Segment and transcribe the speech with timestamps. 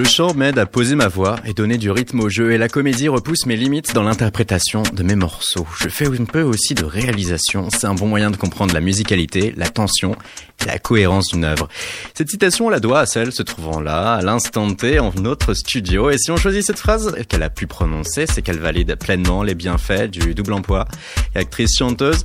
[0.00, 2.70] Le chant m'aide à poser ma voix et donner du rythme au jeu et la
[2.70, 5.66] comédie repousse mes limites dans l'interprétation de mes morceaux.
[5.78, 9.52] Je fais un peu aussi de réalisation, c'est un bon moyen de comprendre la musicalité,
[9.58, 10.16] la tension
[10.62, 11.68] et la cohérence d'une œuvre.
[12.14, 15.52] Cette citation, on la doit à celle se trouvant là, à l'instant T, en notre
[15.52, 16.08] studio.
[16.08, 19.54] Et si on choisit cette phrase qu'elle a pu prononcer, c'est qu'elle valide pleinement les
[19.54, 20.86] bienfaits du double emploi.
[21.34, 22.24] Et actrice chanteuse,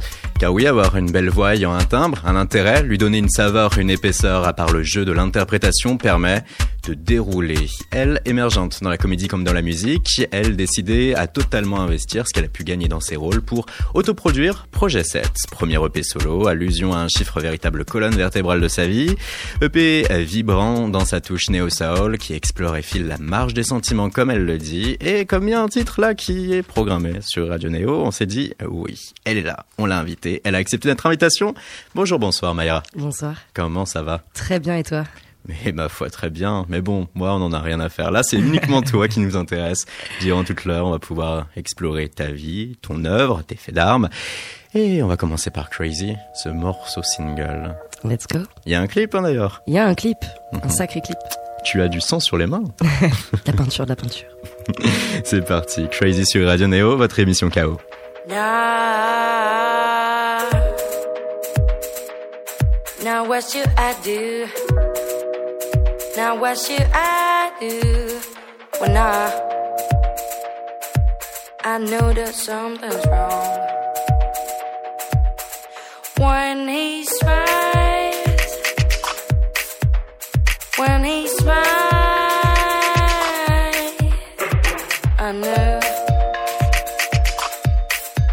[0.51, 3.89] oui, avoir une belle voix ayant un timbre, un intérêt, lui donner une saveur, une
[3.89, 6.43] épaisseur à part le jeu de l'interprétation permet
[6.87, 7.67] de dérouler.
[7.91, 12.33] Elle, émergente dans la comédie comme dans la musique, elle décidait à totalement investir ce
[12.33, 16.93] qu'elle a pu gagner dans ses rôles pour autoproduire Projet 7, premier EP solo, allusion
[16.93, 19.15] à un chiffre véritable colonne vertébrale de sa vie,
[19.61, 24.29] EP vibrant dans sa touche néo-soul qui explore et file la marge des sentiments comme
[24.29, 27.49] elle le dit, et comme il y a un titre là qui est programmé sur
[27.49, 30.87] Radio Néo, on s'est dit oui, elle est là, on l'a invitée, elle a accepté
[30.89, 31.53] notre invitation.
[31.93, 32.83] Bonjour, bonsoir Maya.
[32.95, 33.35] Bonsoir.
[33.53, 34.21] Comment ça va?
[34.33, 35.03] Très bien et toi?
[35.47, 36.65] Mais ma foi, très bien.
[36.69, 38.09] Mais bon, moi, on n'en a rien à faire.
[38.09, 39.85] Là, c'est uniquement toi qui nous intéresse.
[40.21, 44.09] Durant toute l'heure, on va pouvoir explorer ta vie, ton œuvre, tes faits d'armes.
[44.73, 47.75] Et on va commencer par Crazy, ce morceau single.
[48.03, 48.39] Let's go.
[48.65, 49.61] Il y a un clip, hein, d'ailleurs.
[49.67, 50.17] Il y a un clip,
[50.51, 50.69] un Mhm.
[50.69, 51.17] sacré clip.
[51.63, 52.63] Tu as du sang sur les mains.
[53.45, 54.27] La peinture, de la peinture.
[55.23, 55.87] c'est parti.
[55.89, 57.79] Crazy sur Radio Neo, votre émission KO.
[63.15, 64.45] Now what should I do?
[66.17, 68.19] Now what should I do?
[68.79, 69.09] When I,
[71.63, 73.55] I know that something's wrong.
[76.17, 78.51] When he smiles,
[80.75, 81.65] when he smiles,
[85.27, 85.79] I know.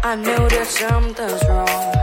[0.03, 2.02] I know that something's wrong.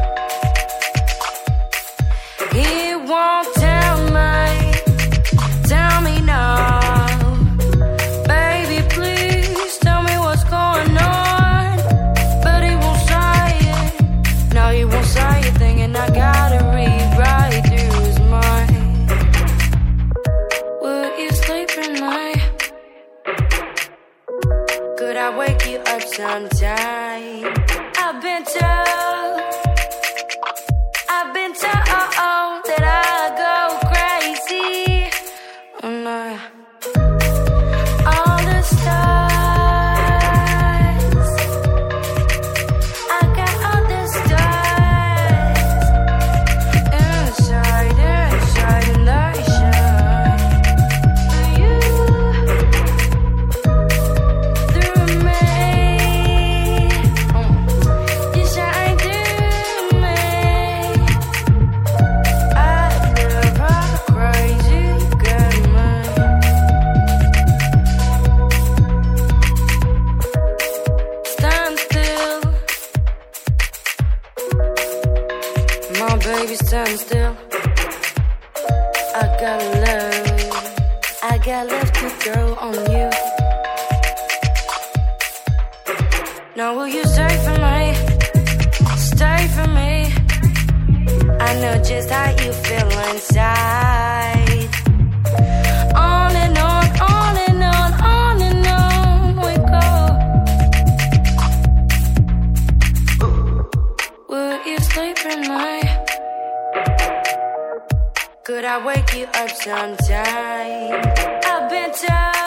[26.39, 26.80] You
[108.45, 111.01] Could I wake you up sometime?
[111.47, 112.40] I've been told,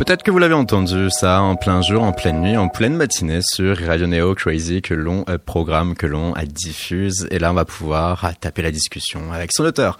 [0.00, 3.40] peut-être que vous l'avez entendu ça en plein jour, en pleine nuit, en pleine matinée
[3.42, 7.28] sur Radio Neo Crazy que l'on euh, programme, que l'on euh, diffuse.
[7.30, 9.98] Et là, on va pouvoir euh, taper la discussion avec son auteur,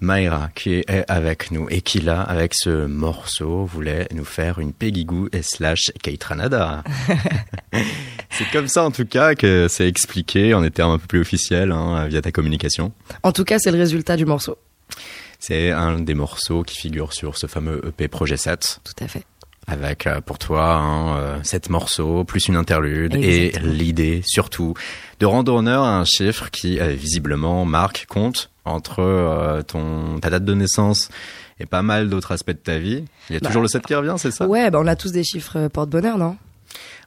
[0.00, 4.72] Mayra, qui est avec nous et qui là, avec ce morceau, voulait nous faire une
[4.72, 6.82] Peggy Goo et slash Keitranada.
[8.30, 11.20] c'est comme ça en tout cas que c'est expliqué en des termes un peu plus
[11.20, 12.90] officiels hein, via ta communication.
[13.22, 14.56] En tout cas, c'est le résultat du morceau.
[15.38, 18.80] C'est un des morceaux qui figure sur ce fameux EP Projet 7.
[18.84, 19.24] Tout à fait.
[19.68, 24.74] Avec euh, pour toi hein, euh, sept morceaux plus une interlude et l'idée surtout
[25.20, 30.44] de rendre honneur à un chiffre qui euh, visiblement marque compte entre ton ta date
[30.44, 31.08] de naissance
[31.60, 33.04] et pas mal d'autres aspects de ta vie.
[33.30, 34.46] Il y a Bah, toujours le 7 qui revient, c'est ça?
[34.46, 36.36] Ouais, bah on a tous des chiffres porte-bonheur, non?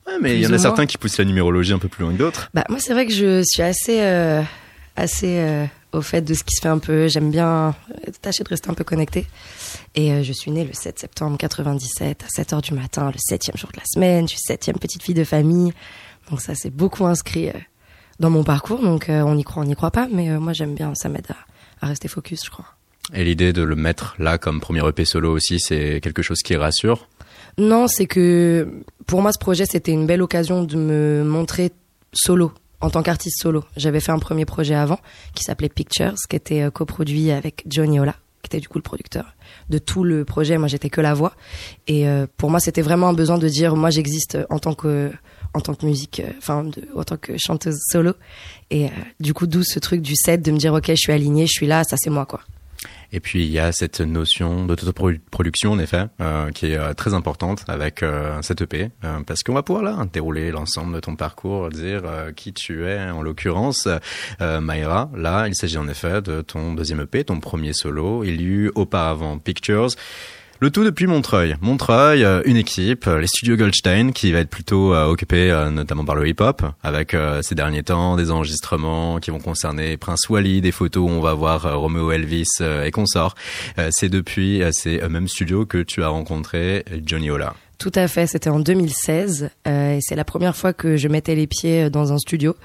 [0.08, 2.14] Ouais, mais il y en a certains qui poussent la numérologie un peu plus loin
[2.14, 2.50] que d'autres.
[2.54, 4.42] Bah moi c'est vrai que je suis assez euh,
[4.96, 5.66] assez euh,
[5.96, 7.08] au fait de ce qui se fait un peu.
[7.08, 7.76] J'aime bien
[8.22, 9.26] tâcher de rester un peu connecté.
[9.96, 13.18] Et euh, je suis née le 7 septembre 97 à 7 heures du matin, le
[13.18, 14.28] septième jour de la semaine.
[14.28, 15.74] Je suis septième petite fille de famille.
[16.30, 17.54] Donc ça c'est beaucoup inscrit euh,
[18.20, 18.82] dans mon parcours.
[18.82, 20.08] Donc euh, on y croit, on n'y croit pas.
[20.12, 22.66] Mais moi j'aime bien, ça m'aide à, à rester focus, je crois.
[23.14, 26.56] Et l'idée de le mettre là comme premier EP solo aussi, c'est quelque chose qui
[26.56, 27.08] rassure?
[27.58, 28.68] Non, c'est que
[29.06, 31.72] pour moi, ce projet, c'était une belle occasion de me montrer
[32.14, 33.64] solo, en tant qu'artiste solo.
[33.78, 35.00] J'avais fait un premier projet avant
[35.34, 38.84] qui s'appelait Pictures, qui était euh, coproduit avec Johnny Ola, qui était du coup le
[38.84, 39.36] producteur
[39.70, 40.58] de tout le projet.
[40.58, 41.34] Moi, j'étais que la voix.
[41.88, 45.12] Et euh, pour moi, c'était vraiment un besoin de dire, moi, j'existe en tant que
[45.54, 48.14] en tant que musique, euh, enfin, en tant que chanteuse solo.
[48.72, 48.90] Et
[49.22, 51.54] du coup, d'où ce truc du set de me dire, ok, je suis alignée, je
[51.54, 52.42] suis là, ça c'est moi, quoi.
[53.12, 57.14] Et puis il y a cette notion d'autoproduction en effet, euh, qui est euh, très
[57.14, 61.16] importante avec euh, cette EP, euh, parce qu'on va pouvoir là dérouler l'ensemble de ton
[61.16, 63.00] parcours, dire euh, qui tu es.
[63.10, 63.88] En l'occurrence,
[64.42, 68.24] euh, Mayra, là, il s'agit en effet de ton deuxième EP, ton premier solo.
[68.24, 69.90] Il y eut auparavant Pictures.
[70.62, 71.58] Le tout depuis Montreuil.
[71.60, 75.70] Montreuil, euh, une équipe, euh, les studios Goldstein, qui va être plutôt euh, occupée euh,
[75.70, 80.62] notamment par le hip-hop, avec ces derniers temps des enregistrements qui vont concerner Prince Wally,
[80.62, 83.36] des photos où on va voir Romeo Elvis et consorts.
[83.90, 87.54] C'est depuis ces mêmes studios que tu as rencontré Johnny Ola.
[87.78, 91.36] Tout à fait, c'était en 2016 euh, et c'est la première fois que je mettais
[91.36, 92.56] les pieds dans un studio,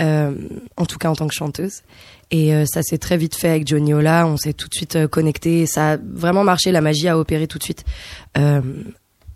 [0.00, 0.34] euh,
[0.76, 1.82] en tout cas en tant que chanteuse.
[2.30, 4.96] Et euh, ça s'est très vite fait avec Johnny Ola, on s'est tout de suite
[4.96, 7.84] euh, connecté, ça a vraiment marché, la magie a opéré tout de suite.
[8.36, 8.60] Euh,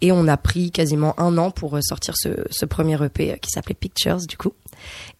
[0.02, 3.36] et on a pris quasiment un an pour euh, sortir ce, ce premier EP euh,
[3.36, 4.52] qui s'appelait Pictures du coup.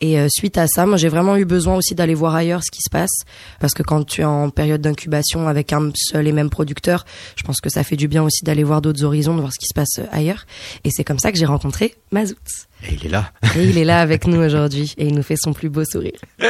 [0.00, 2.70] Et euh, suite à ça, moi j'ai vraiment eu besoin aussi d'aller voir ailleurs ce
[2.70, 3.22] qui se passe
[3.60, 7.04] parce que quand tu es en période d'incubation avec un seul et même producteur,
[7.36, 9.58] je pense que ça fait du bien aussi d'aller voir d'autres horizons, de voir ce
[9.58, 10.46] qui se passe euh, ailleurs.
[10.84, 12.36] Et c'est comme ça que j'ai rencontré Mazout.
[12.88, 13.30] Et il est là.
[13.56, 16.18] Et il est là avec nous aujourd'hui et il nous fait son plus beau sourire.
[16.40, 16.46] Ah,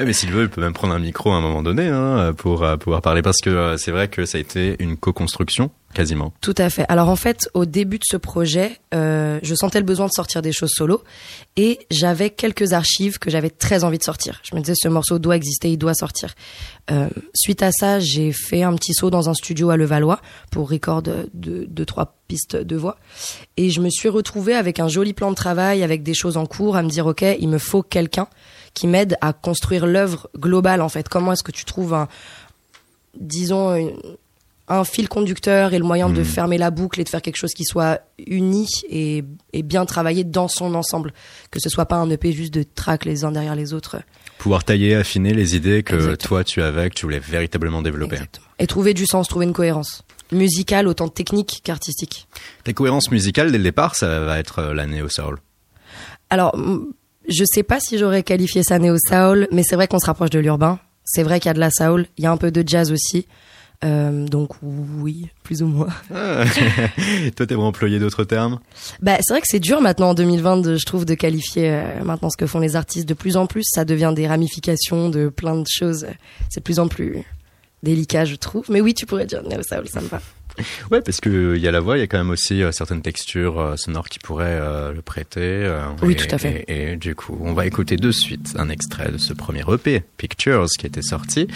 [0.04, 2.64] mais s'il veut, il peut même prendre un micro à un moment donné hein, pour
[2.64, 6.32] euh, pouvoir parler, parce que euh, c'est vrai que ça a été une co-construction, quasiment.
[6.40, 6.84] Tout à fait.
[6.88, 10.42] Alors en fait, au début de ce projet, euh, je sentais le besoin de sortir
[10.42, 11.02] des choses solo
[11.56, 14.40] et j'avais quelques archives que j'avais très envie de sortir.
[14.42, 16.34] Je me disais ce morceau doit exister, il doit sortir.
[16.90, 20.70] Euh, suite à ça, j'ai fait un petit saut dans un studio à Levallois pour
[20.70, 22.96] record de, de, de trois pistes de voix
[23.56, 26.46] et je me suis retrouvée avec un joli plan de travail, avec des choses en
[26.46, 28.28] cours, à me dire ok, il me faut quelqu'un
[28.74, 31.08] qui m'aide à construire l'œuvre globale en fait.
[31.08, 32.08] Comment est-ce que tu trouves un,
[33.18, 33.92] disons une-
[34.70, 37.52] un fil conducteur et le moyen de fermer la boucle et de faire quelque chose
[37.52, 41.12] qui soit uni et, et bien travaillé dans son ensemble.
[41.50, 43.96] Que ce soit pas un EP juste de tracks les uns derrière les autres.
[44.38, 46.28] Pouvoir tailler, affiner les idées que Exactement.
[46.28, 48.14] toi tu avais, que tu voulais véritablement développer.
[48.14, 48.46] Exactement.
[48.60, 50.04] Et trouver du sens, trouver une cohérence.
[50.30, 52.28] Musicale autant technique qu'artistique.
[52.62, 55.38] Ta cohérence musicale dès le départ, ça va être euh, la néo soul.
[56.30, 56.56] Alors,
[57.28, 60.30] je sais pas si j'aurais qualifié ça néo soul, mais c'est vrai qu'on se rapproche
[60.30, 60.78] de l'urbain.
[61.04, 62.92] C'est vrai qu'il y a de la soul, il y a un peu de jazz
[62.92, 63.26] aussi.
[63.82, 65.88] Euh, donc oui, plus ou moins.
[66.10, 68.58] Toi, t'aimerais employer d'autres termes?
[69.00, 72.04] Bah, c'est vrai que c'est dur maintenant en 2020, de- je trouve, de qualifier euh,
[72.04, 73.08] maintenant ce que font les artistes.
[73.08, 76.06] De plus en plus, ça devient des ramifications de plein de choses.
[76.50, 77.22] C'est de plus en plus
[77.82, 78.66] délicat, je trouve.
[78.68, 80.20] Mais oui, tu pourrais dire Neo Soul, ça me va.
[80.90, 82.62] Ouais, parce que euh, il y a la voix, il y a quand même aussi
[82.62, 85.40] euh, certaines textures euh, sonores qui pourraient euh, le prêter.
[85.42, 86.64] euh, Oui, et- tout à fait.
[86.68, 90.02] Et, et du coup, on va écouter de suite un extrait de ce premier EP,
[90.16, 91.46] Pictures, qui était sorti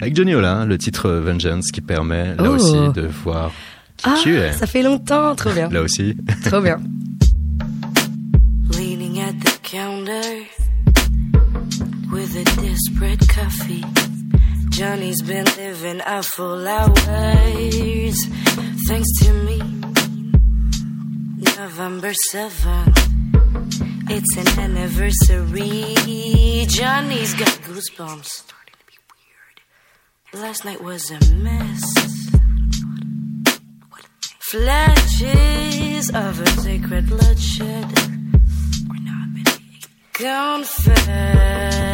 [0.00, 2.54] avec Johnny Ola, le titre Vengeance, qui permet là Oh.
[2.54, 3.50] aussi de voir
[3.96, 4.52] qui Ah, tu es.
[4.52, 5.68] ça fait longtemps, trop bien.
[5.68, 6.16] Là aussi.
[6.44, 6.78] Trop bien.
[8.76, 10.46] Leaning at the counter
[12.10, 13.84] with a desperate coffee.
[14.72, 18.16] Johnny's been living a full hours
[18.88, 19.58] thanks to me.
[21.56, 22.98] November 7th,
[24.10, 25.94] it's an anniversary.
[26.68, 28.44] Johnny's got goosebumps.
[30.32, 31.84] Last night was a mess.
[34.50, 37.92] Flashes of a sacred bloodshed.
[40.14, 41.91] Confess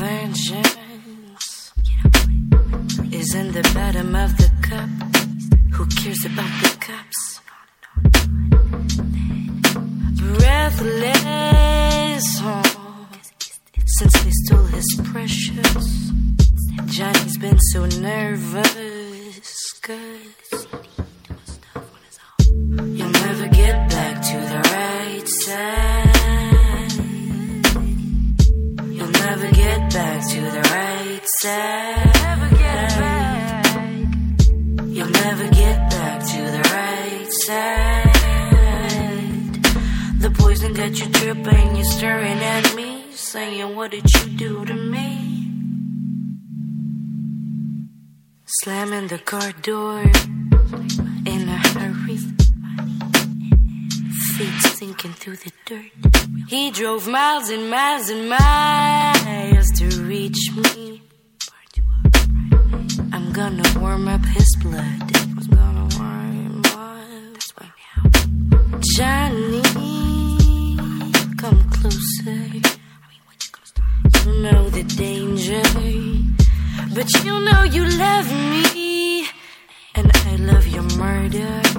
[0.00, 1.72] vengeance
[3.12, 4.88] is in the bottom of the cup.
[5.74, 7.20] Who cares about the cups?
[10.22, 12.26] Breathless,
[13.98, 15.86] since they stole his precious.
[16.86, 17.80] Johnny's been so
[18.10, 19.50] nervous,
[19.82, 20.66] cause
[22.96, 26.19] you'll never get back to the right side.
[29.92, 32.20] Back to the right side.
[34.86, 38.10] You'll never get back to the right side.
[40.20, 44.74] The poison got you tripping, you're staring at me, saying, What did you do to
[44.74, 45.48] me?
[48.62, 50.02] Slamming the car door
[51.26, 52.18] in a hurry.
[54.36, 56.19] Feet sinking through the dirt.
[56.50, 61.00] He drove miles and miles and miles to reach me.
[63.12, 65.12] I'm gonna warm up his blood.
[68.96, 69.62] Johnny,
[71.38, 72.42] come closer.
[74.24, 75.62] You know the danger.
[76.96, 79.28] But you know you love me,
[79.94, 81.69] and I love your murder.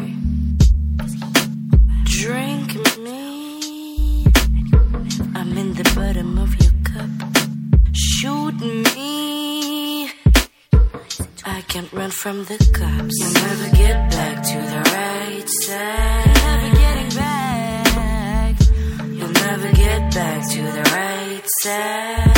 [12.22, 13.16] From the cops.
[13.20, 16.28] You'll never get back to the right side.
[16.46, 18.56] Never getting back.
[19.18, 22.38] You'll never get back to the right side.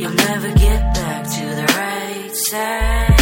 [0.00, 3.16] You'll never get back to the right side.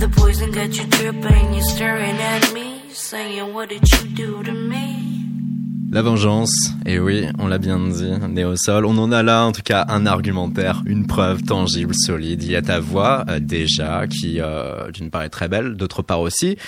[0.00, 4.52] The poison got you tripping, you're staring at me, saying, What did you do to
[4.52, 5.07] me?
[5.90, 9.62] La vengeance, et oui, on l'a bien dit, Néosol, on en a là en tout
[9.62, 12.42] cas un argumentaire, une preuve tangible, solide.
[12.42, 16.02] Il y a ta voix euh, déjà qui euh, d'une part est très belle, d'autre
[16.02, 16.58] part aussi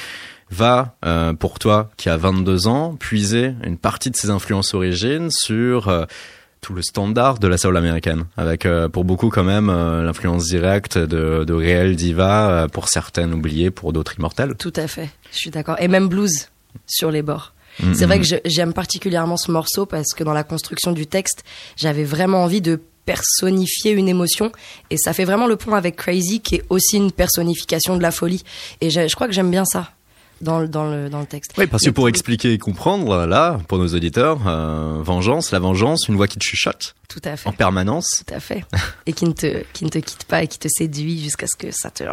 [0.51, 5.29] va, euh, pour toi qui a 22 ans, puiser une partie de ses influences origines
[5.31, 6.07] sur
[6.63, 11.45] tout le standard de la soul américaine, avec pour beaucoup quand même l'influence directe de,
[11.45, 14.55] de réelles divas, euh, pour certaines oubliées, pour d'autres immortelles.
[14.59, 15.77] Tout à fait, je suis d'accord.
[15.79, 16.49] Et même blues
[16.87, 17.53] sur les bords.
[17.83, 18.23] Mm, C'est vrai mm.
[18.23, 21.45] que j'aime particulièrement ce morceau parce que dans la construction du texte,
[21.77, 24.53] j'avais vraiment envie de personnifier une émotion.
[24.91, 28.11] Et ça fait vraiment le pont avec Crazy qui est aussi une personnification de la
[28.11, 28.45] folie.
[28.81, 29.91] Et je, je crois que j'aime bien ça
[30.41, 31.53] dans, le- dans, le, dans le texte.
[31.59, 36.09] Oui, parce que pour expliquer et comprendre, là, pour nos auditeurs, euh, vengeance, la vengeance,
[36.09, 37.49] une voix qui te chuchote Tout à fait.
[37.49, 38.23] en permanence.
[38.27, 38.65] Tout à fait.
[39.07, 41.57] Et qui ne te, qui ne te quitte pas et qui te séduit jusqu'à ce
[41.57, 42.05] que ça te,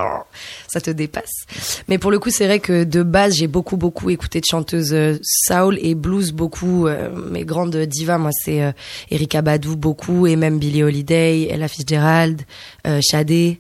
[0.68, 1.46] ça te dépasse.
[1.88, 4.94] Mais pour le coup, c'est vrai que de base, j'ai beaucoup, beaucoup écouté de chanteuses
[4.94, 6.88] euh, soul et blues, beaucoup.
[6.88, 8.72] euh, mes grandes divas, moi, c'est euh,
[9.12, 12.42] Erika Badu, beaucoup, et même Billie Holiday, Ella Fitzgerald,
[12.86, 13.56] euh, Sade.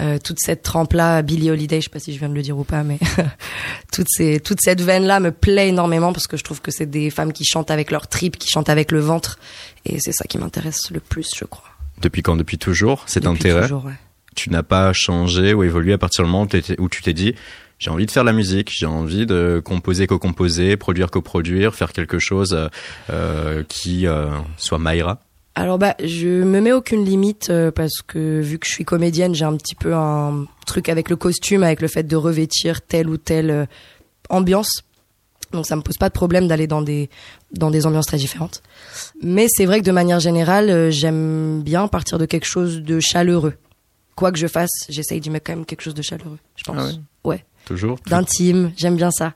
[0.00, 2.58] Euh, toute cette trempe-là, Billie Holiday, je sais pas si je viens de le dire
[2.58, 2.98] ou pas, mais
[3.92, 7.08] toute, ces, toute cette veine-là me plaît énormément parce que je trouve que c'est des
[7.08, 9.38] femmes qui chantent avec leur tripes, qui chantent avec le ventre,
[9.86, 11.64] et c'est ça qui m'intéresse le plus, je crois.
[12.02, 12.36] Depuis quand?
[12.36, 13.62] Depuis toujours Cet Depuis intérêt?
[13.62, 13.94] toujours, ouais.
[14.34, 16.46] Tu n'as pas changé ou évolué à partir du moment
[16.78, 17.34] où, tu t'es dit
[17.78, 22.18] j'ai envie de faire la musique, j'ai envie de composer, co-composer, produire, coproduire, faire quelque
[22.18, 22.68] chose euh,
[23.10, 25.20] euh, qui euh, soit Mayra.
[25.58, 29.34] Alors bah, je me mets aucune limite euh, parce que vu que je suis comédienne,
[29.34, 33.08] j'ai un petit peu un truc avec le costume, avec le fait de revêtir telle
[33.08, 33.64] ou telle euh,
[34.28, 34.82] ambiance.
[35.52, 37.08] Donc ça me pose pas de problème d'aller dans des
[37.52, 38.62] dans des ambiances très différentes.
[39.22, 43.00] Mais c'est vrai que de manière générale, euh, j'aime bien partir de quelque chose de
[43.00, 43.54] chaleureux.
[44.14, 46.76] Quoi que je fasse, j'essaye d'y mettre quand même quelque chose de chaleureux, je pense.
[46.78, 46.92] Ah ouais
[47.24, 47.44] ouais.
[47.64, 49.32] Toujours D'intime, j'aime bien ça.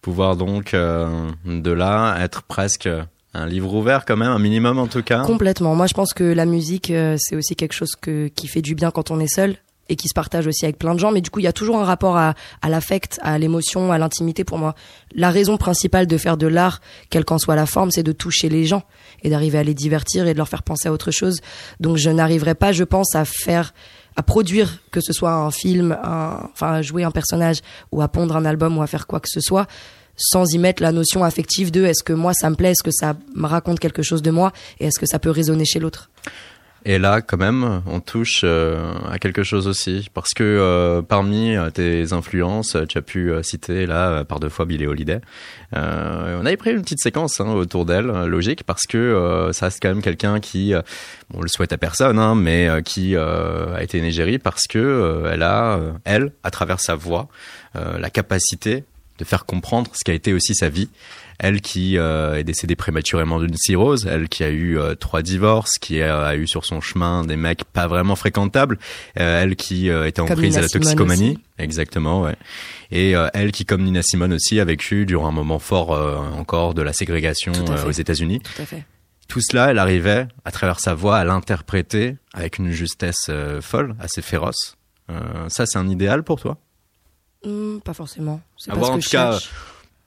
[0.00, 2.88] Pouvoir donc euh, de là être presque
[3.34, 5.22] un livre ouvert quand même, un minimum en tout cas.
[5.24, 5.74] Complètement.
[5.74, 8.74] Moi, je pense que la musique, euh, c'est aussi quelque chose que, qui fait du
[8.74, 9.56] bien quand on est seul
[9.88, 11.10] et qui se partage aussi avec plein de gens.
[11.10, 13.98] Mais du coup, il y a toujours un rapport à, à l'affect, à l'émotion, à
[13.98, 14.74] l'intimité pour moi.
[15.14, 18.48] La raison principale de faire de l'art, quelle qu'en soit la forme, c'est de toucher
[18.48, 18.84] les gens
[19.22, 21.40] et d'arriver à les divertir et de leur faire penser à autre chose.
[21.80, 23.72] Donc, je n'arriverai pas, je pense, à faire
[24.14, 27.60] à produire que ce soit un film, un, enfin à jouer un personnage
[27.92, 29.66] ou à pondre un album ou à faire quoi que ce soit
[30.16, 32.90] sans y mettre la notion affective de est-ce que moi ça me plaît, est-ce que
[32.90, 36.10] ça me raconte quelque chose de moi et est-ce que ça peut résonner chez l'autre.
[36.84, 41.54] Et là, quand même, on touche euh, à quelque chose aussi, parce que euh, parmi
[41.54, 45.20] euh, tes influences, tu as pu citer là par deux fois Billie Holiday.
[45.74, 49.88] On avait pris une petite séquence hein, autour d'elle, logique, parce que ça reste quand
[49.88, 50.74] même quelqu'un qui,
[51.32, 55.80] on le souhaite à personne, hein, mais qui a été égérie parce que elle a,
[56.04, 57.28] elle, à travers sa voix,
[57.74, 58.84] la capacité
[59.22, 60.88] de faire comprendre ce qu'a été aussi sa vie.
[61.38, 65.78] Elle qui euh, est décédée prématurément d'une cirrhose, elle qui a eu euh, trois divorces,
[65.80, 68.78] qui a, a eu sur son chemin des mecs pas vraiment fréquentables,
[69.18, 71.40] euh, elle qui était en Comme prise Nina à la Simone toxicomanie, aussi.
[71.58, 72.36] exactement, ouais.
[72.90, 75.90] Et elle qui, comme Nina Simone aussi, a vécu durant un moment fort
[76.36, 77.52] encore de la ségrégation
[77.86, 78.40] aux États-Unis.
[78.40, 78.84] Tout à fait.
[79.28, 83.30] Tout cela, elle arrivait, à travers sa voix, à l'interpréter avec une justesse
[83.62, 84.76] folle, assez féroce.
[85.48, 86.58] Ça, c'est un idéal pour toi?
[87.44, 88.40] Hmm, pas forcément.
[88.56, 89.50] C'est pas Avoir ce en que tout cas cherche.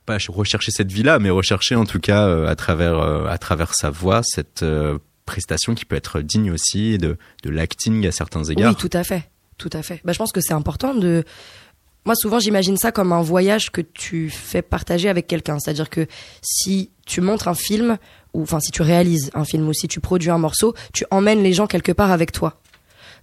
[0.05, 3.37] pas ch- rechercher cette vie-là, mais rechercher en tout cas euh, à travers euh, à
[3.37, 8.11] travers sa voix cette euh, prestation qui peut être digne aussi de de l'acting à
[8.11, 8.71] certains égards.
[8.71, 9.29] Oui, tout à fait.
[9.57, 10.01] Tout à fait.
[10.05, 11.23] Bah, je pense que c'est important de.
[12.05, 15.57] Moi, souvent, j'imagine ça comme un voyage que tu fais partager avec quelqu'un.
[15.59, 16.05] C'est-à-dire que
[16.41, 17.97] si tu montres un film,
[18.33, 21.41] ou enfin, si tu réalises un film, ou si tu produis un morceau, tu emmènes
[21.41, 22.61] les gens quelque part avec toi.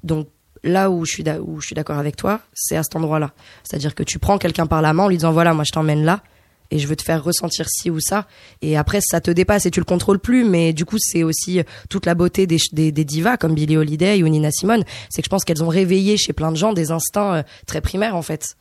[0.03, 0.27] Donc,
[0.65, 3.33] là où je suis je suis d'accord avec toi, c'est à cet endroit-là.
[3.65, 6.05] C'est-à-dire que tu prends quelqu'un par la main en lui disant voilà, moi, je t'emmène
[6.05, 6.23] là.
[6.71, 8.27] Et je veux te faire ressentir ci ou ça.
[8.63, 10.43] Et après, ça te dépasse et tu le contrôles plus.
[10.43, 14.51] Mais du coup, c'est aussi toute la beauté des, divas comme Billie Holiday ou Nina
[14.51, 14.83] Simone.
[15.11, 17.83] C'est que je pense qu'elles ont réveillé chez plein de gens des instincts euh, très
[17.83, 18.57] primaires, en fait.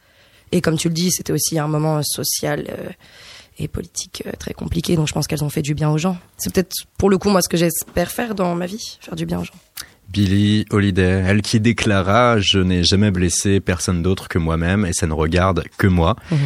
[0.52, 2.90] Et comme tu le dis, c'était aussi un moment euh, social euh,
[3.58, 4.96] et politique euh, très compliqué.
[4.96, 6.18] Donc je pense qu'elles ont fait du bien aux gens.
[6.38, 9.26] C'est peut-être pour le coup, moi, ce que j'espère faire dans ma vie, faire du
[9.26, 9.54] bien aux gens.
[10.12, 15.08] Billie Holiday, elle qui déclara je n'ai jamais blessé personne d'autre que moi-même et ça
[15.08, 16.18] ne regarde que moi.
[16.32, 16.38] Mhm.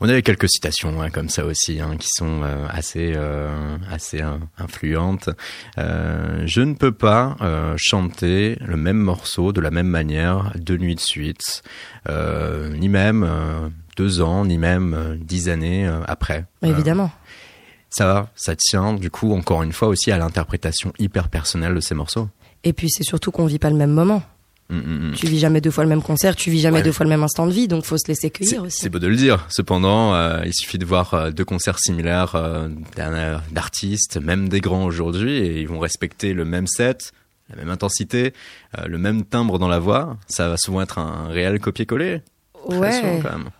[0.00, 4.20] On avait quelques citations hein, comme ça aussi hein, qui sont euh, assez euh, assez
[4.20, 5.30] euh, influentes.
[5.76, 7.36] Je ne peux pas
[7.76, 11.62] chanter le même morceau de la même manière deux nuits de suite,
[12.08, 16.46] ni même deux ans, ni même dix années après.
[16.62, 17.12] Évidemment.
[17.90, 21.94] ça, ça tient du coup encore une fois aussi à l'interprétation hyper personnelle de ces
[21.94, 22.28] morceaux.
[22.64, 24.22] Et puis c'est surtout qu'on vit pas le même moment.
[24.70, 25.14] Mm, mm, mm.
[25.14, 26.82] Tu vis jamais deux fois le même concert, tu vis jamais Ouais.
[26.82, 28.78] deux fois le même instant de vie, donc faut se laisser cueillir aussi.
[28.80, 29.44] c'est beau de le dire.
[29.50, 32.68] Cependant, euh, il suffit de voir euh, deux concerts similaires euh,
[33.52, 37.12] d'artistes, même des grands aujourd'hui, et ils vont respecter le même set,
[37.50, 38.32] la même intensité,
[38.86, 40.16] le même timbre dans la voix.
[40.28, 42.22] Ça va souvent être un réel copier-coller.
[42.66, 42.92] Ouais.
[42.92, 43.50] souvent, quand même.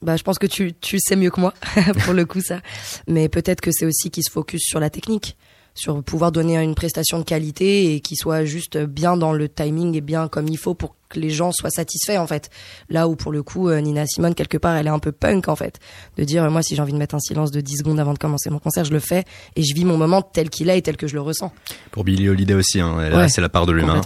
[0.00, 1.52] Bah, je pense que tu, tu sais mieux que moi,
[2.04, 2.60] pour le coup, ça.
[3.06, 5.36] Mais peut-être que c'est aussi qu'ils se focus sur la technique,
[5.74, 9.96] sur pouvoir donner une prestation de qualité et qui soit juste bien dans le timing
[9.96, 12.50] et bien comme il faut pour que les gens soient satisfaits, en fait.
[12.88, 15.48] Là où, pour le coup, euh, Nina Simone, quelque part, elle est un peu punk,
[15.48, 15.78] en fait.
[16.16, 18.18] De dire, moi, si j'ai envie de mettre un silence de 10 secondes avant de
[18.18, 19.24] commencer mon concert, je le fais
[19.56, 21.52] et je vis mon moment tel qu'il est et tel que je le ressens.
[21.90, 24.00] Pour Billie Holiday aussi, hein, là, Ouais, c'est la part de l'humain.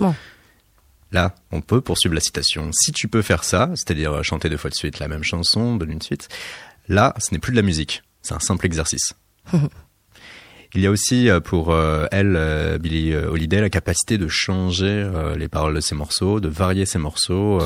[1.10, 2.68] Là, on peut poursuivre la citation.
[2.72, 5.76] Si tu peux faire ça, c'est-à-dire euh, chanter deux fois de suite la même chanson,
[5.76, 6.28] de l'une de suite,
[6.86, 8.02] là, ce n'est plus de la musique.
[8.20, 9.14] C'est un simple exercice.
[10.74, 15.10] Il y a aussi euh, pour euh, elle, euh, Billie Holiday, la capacité de changer
[15.36, 17.60] les paroles de ses morceaux, de varier ses morceaux,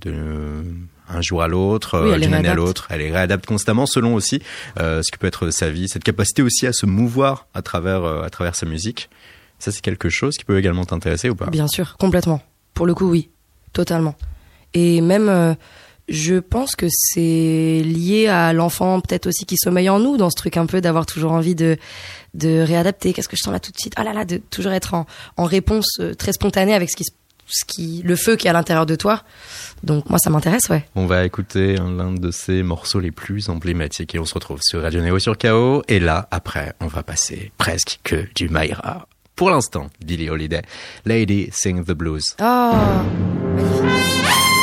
[0.00, 0.64] de
[1.12, 2.86] un jour à l'autre, Oui, d'une année à l'autre.
[2.90, 4.40] Elle les réadapte constamment selon aussi
[4.78, 8.04] euh, ce que peut être sa vie, cette capacité aussi à se mouvoir à travers
[8.04, 9.10] euh, à travers sa musique.
[9.58, 11.46] Ça, c'est quelque chose qui peut également t'intéresser ou pas?
[11.46, 12.40] Bien sûr, complètement.
[12.72, 13.28] Pour le coup, oui,
[13.72, 14.14] totalement.
[14.72, 15.54] Et même, euh,
[16.08, 20.36] je pense que c'est lié à l'enfant peut-être aussi qui sommeille en nous, dans ce
[20.36, 21.76] truc un peu d'avoir toujours envie de
[22.34, 23.12] de réadapter.
[23.12, 23.92] Qu'est-ce que je sens là tout de suite?
[23.96, 27.04] Ah là là, de toujours être en, en réponse euh, très spontanée avec ce qui,
[27.04, 27.10] se-
[27.48, 29.22] ce qui, le feu qui est à l'intérieur de toi.
[29.82, 30.84] Donc moi, ça m'intéresse, ouais.
[30.94, 34.60] On va écouter un- l'un de ses morceaux les plus emblématiques et on se retrouve
[34.62, 35.82] sur Radio Néo sur KO.
[35.88, 39.06] Et là, après, on va passer presque que du Mayra.
[39.36, 40.60] Pour l'instant, Billie Holiday,
[41.06, 42.36] Lady Sing the Blues.
[42.40, 42.72] Oh,
[43.56, 44.59] magnifique.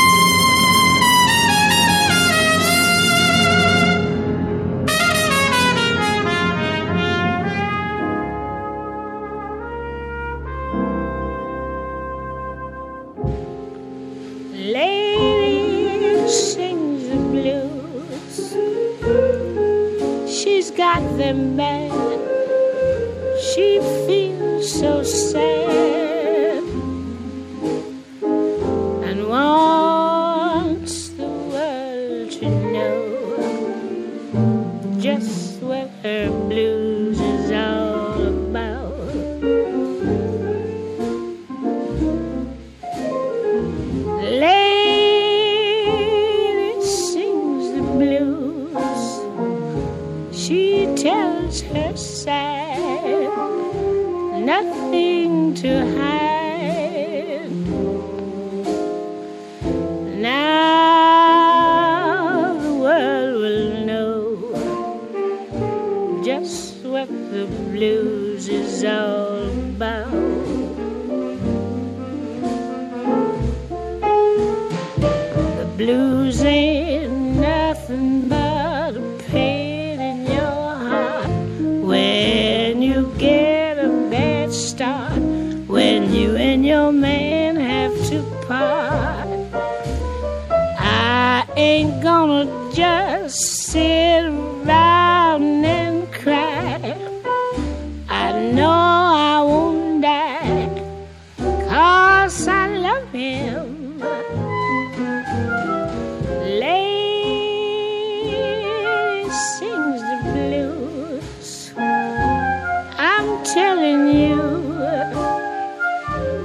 [113.53, 114.43] Telling you,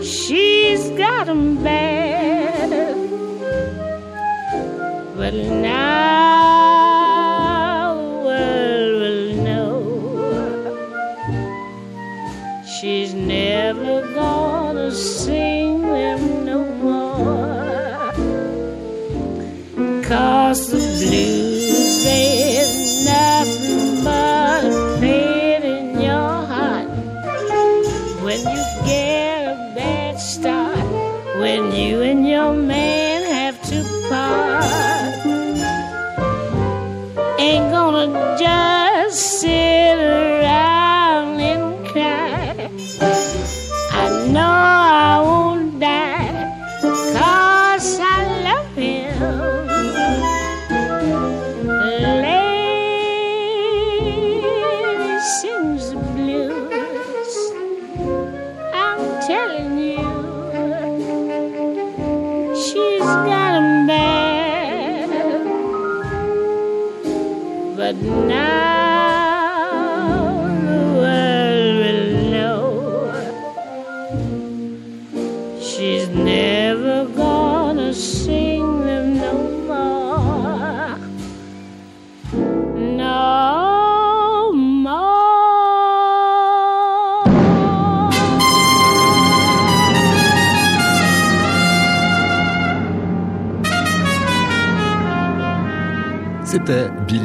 [0.02, 2.70] she's got 'em bad.
[5.16, 6.32] But now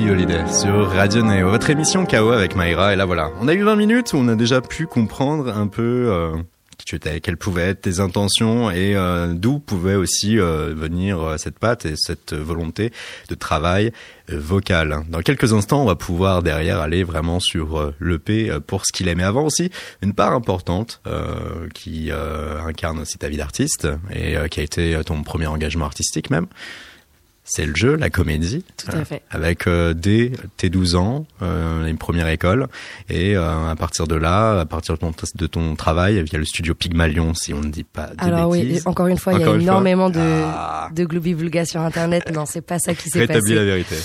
[0.07, 2.93] Sur Radio votre émission KO avec Mayra.
[2.93, 5.67] Et là voilà, on a eu 20 minutes où on a déjà pu comprendre un
[5.67, 6.37] peu euh,
[6.77, 11.35] qui tu étais, quelles pouvaient être tes intentions et euh, d'où pouvait aussi euh, venir
[11.37, 12.93] cette patte et cette volonté
[13.27, 13.91] de travail
[14.29, 15.03] vocal.
[15.09, 19.13] Dans quelques instants, on va pouvoir derrière aller vraiment sur l'EP pour ce qu'il.
[19.13, 21.01] Mais avant aussi, une part importante
[21.73, 22.11] qui
[22.65, 26.47] incarne aussi ta vie d'artiste et qui a été ton premier engagement artistique même.
[27.49, 28.63] C'est le jeu, la comédie.
[28.75, 29.21] Tout à fait.
[29.31, 32.67] Avec euh, dès tes 12 ans, euh, une première école.
[33.09, 36.43] Et euh, à partir de là, à partir de ton, de ton travail, via le
[36.45, 39.43] studio Pygmalion, si on ne dit pas de Alors oui, encore une fois, il y
[39.43, 39.61] a une fois.
[39.61, 40.89] énormément de, Ah.
[40.93, 42.29] de globivulga sur Internet.
[42.33, 43.55] Non, c'est pas ça qui s'est Rétablis passé.
[43.55, 43.95] la vérité.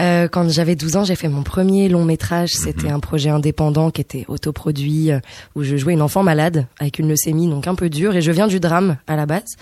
[0.00, 2.50] Euh, quand j'avais 12 ans, j'ai fait mon premier long métrage.
[2.52, 2.94] C'était Mhm.
[2.96, 5.20] un projet indépendant qui était autoproduit, euh,
[5.54, 8.14] où je jouais une enfant malade avec une leucémie, donc un peu dur.
[8.14, 9.56] Et je viens du drame à la base.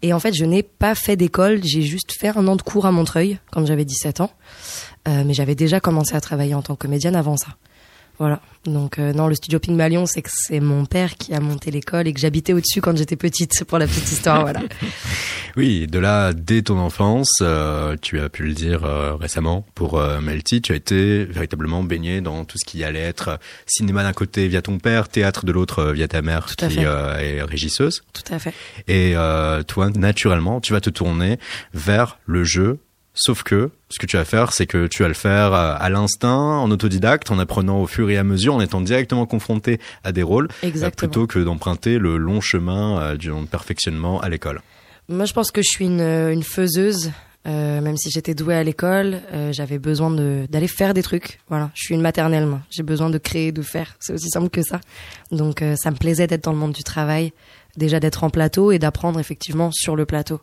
[0.00, 1.60] Et en fait, je n'ai pas fait d'école.
[1.64, 4.30] J'ai juste fait un an de cours à Montreuil quand j'avais 17 ans.
[5.06, 7.56] Euh, mais j'avais déjà commencé à travailler en tant que comédienne avant ça.
[8.18, 8.40] Voilà.
[8.64, 12.08] Donc euh, non, le studio Pygmalion, c'est que c'est mon père qui a monté l'école
[12.08, 14.42] et que j'habitais au-dessus quand j'étais petite, pour la petite histoire.
[14.42, 14.60] voilà.
[15.56, 19.98] Oui, de là, dès ton enfance, euh, tu as pu le dire euh, récemment pour
[19.98, 24.04] euh, Melty, tu as été véritablement baigné dans tout ce qui allait être euh, cinéma
[24.04, 27.18] d'un côté via ton père, théâtre de l'autre euh, via ta mère Tout qui euh,
[27.18, 28.04] est régisseuse.
[28.12, 28.54] Tout à fait.
[28.86, 31.38] Et euh, toi, naturellement, tu vas te tourner
[31.74, 32.78] vers le jeu.
[33.20, 35.90] Sauf que ce que tu vas faire, c'est que tu vas le faire euh, à
[35.90, 40.12] l'instinct, en autodidacte, en apprenant au fur et à mesure, en étant directement confronté à
[40.12, 41.10] des rôles, euh, Exactement.
[41.10, 44.60] plutôt que d'emprunter le long chemin euh, du perfectionnement à l'école.
[45.08, 47.10] Moi, je pense que je suis une, une faiseuse.
[47.46, 51.40] Euh, même si j'étais douée à l'école, euh, j'avais besoin de d'aller faire des trucs.
[51.48, 52.46] Voilà, je suis une maternelle.
[52.46, 52.60] moi.
[52.70, 53.96] J'ai besoin de créer, de faire.
[54.00, 54.80] C'est aussi simple que ça.
[55.30, 57.32] Donc, euh, ça me plaisait d'être dans le monde du travail,
[57.76, 60.40] déjà d'être en plateau et d'apprendre effectivement sur le plateau.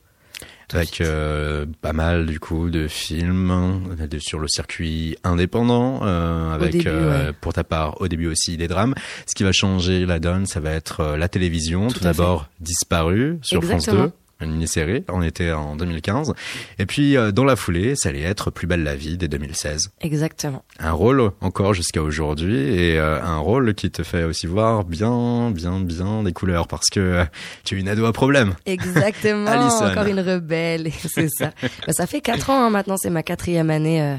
[0.73, 3.51] Avec euh, pas mal du coup de films
[3.99, 7.33] euh, de- sur le circuit indépendant euh, avec début, euh, ouais.
[7.39, 8.95] pour ta part au début aussi des drames.
[9.27, 11.87] Ce qui va changer la donne ça va être euh, la télévision.
[11.87, 14.05] Tout, d'abord disparu sur France Exactement.
[14.07, 16.33] 2 une mini-série on était en 2015
[16.79, 19.91] et puis euh, dans la foulée ça allait être plus belle la vie dès 2016
[20.01, 20.63] Exactement.
[20.79, 25.51] un rôle encore jusqu'à aujourd'hui et euh, un rôle qui te fait aussi voir bien
[25.51, 27.25] bien bien des couleurs parce que euh,
[27.63, 29.47] tu es une ado à problème Exactement.
[29.47, 29.91] Alison.
[29.91, 30.91] Encore une rebelle.
[31.13, 31.51] c'est ça.
[31.85, 32.97] Bah, ça fait quatre ans hein, maintenant.
[32.97, 34.17] C'est ma quatrième année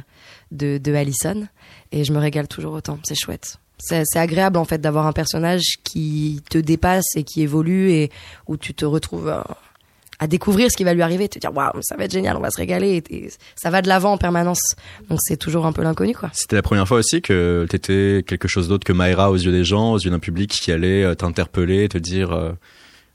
[0.53, 1.47] de, de Allison.
[1.93, 2.99] Et je me régale toujours autant.
[3.05, 3.59] C'est chouette.
[3.79, 8.11] C'est agréable en fait d'avoir un personnage qui te dépasse et qui évolue et
[8.47, 9.35] où tu te retrouves
[10.19, 12.41] à découvrir ce qui va lui arriver, te dire waouh ça va être génial, on
[12.41, 14.75] va se régaler, et, ça va de l'avant en permanence.
[15.11, 16.31] Donc c'est toujours un peu l'inconnu quoi.
[16.33, 19.65] C'était la première fois aussi que t'étais quelque chose d'autre que Mayra aux yeux des
[19.65, 22.33] gens, aux yeux d'un public qui allait euh, t'interpeller, te dire.
[22.33, 22.53] euh,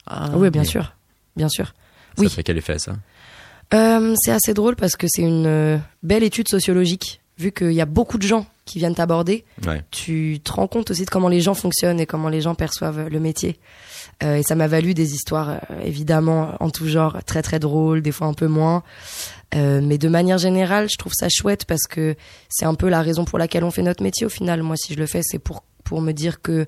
[0.07, 0.93] ah, oui bien mais sûr,
[1.35, 1.67] bien sûr.
[2.17, 2.29] Ça oui.
[2.29, 2.93] fait quel effet ça?
[3.73, 7.21] Euh, c'est assez drôle parce que c'est une euh, belle étude sociologique.
[7.37, 9.81] Vu qu'il y a beaucoup de gens qui viennent t'aborder, Ouais.
[9.89, 13.07] tu te rends compte aussi de comment les gens fonctionnent et comment les gens perçoivent
[13.07, 13.57] le métier.
[14.23, 18.01] Euh, et ça m'a valu des histoires, euh, évidemment, en tout genre, très très drôles,
[18.01, 18.83] des fois un peu moins.
[19.55, 22.15] Euh, mais de manière générale, je trouve ça chouette parce que
[22.49, 24.61] c'est un peu la raison pour laquelle on fait notre métier au final.
[24.63, 26.67] Moi, si je le fais, c'est pour, pour me dire que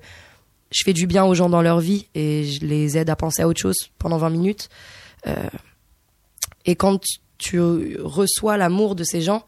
[0.72, 3.42] je fais du bien aux gens dans leur vie et je les aide à penser
[3.42, 4.68] à autre chose pendant 20 minutes.
[6.66, 7.00] Et quand
[7.38, 9.44] tu- reçois l'amour de ces gens,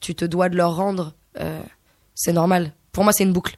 [0.00, 1.14] tu te dois de leur rendre.
[2.14, 2.72] c'est normal.
[2.92, 3.56] Pour moi, c'est une boucle.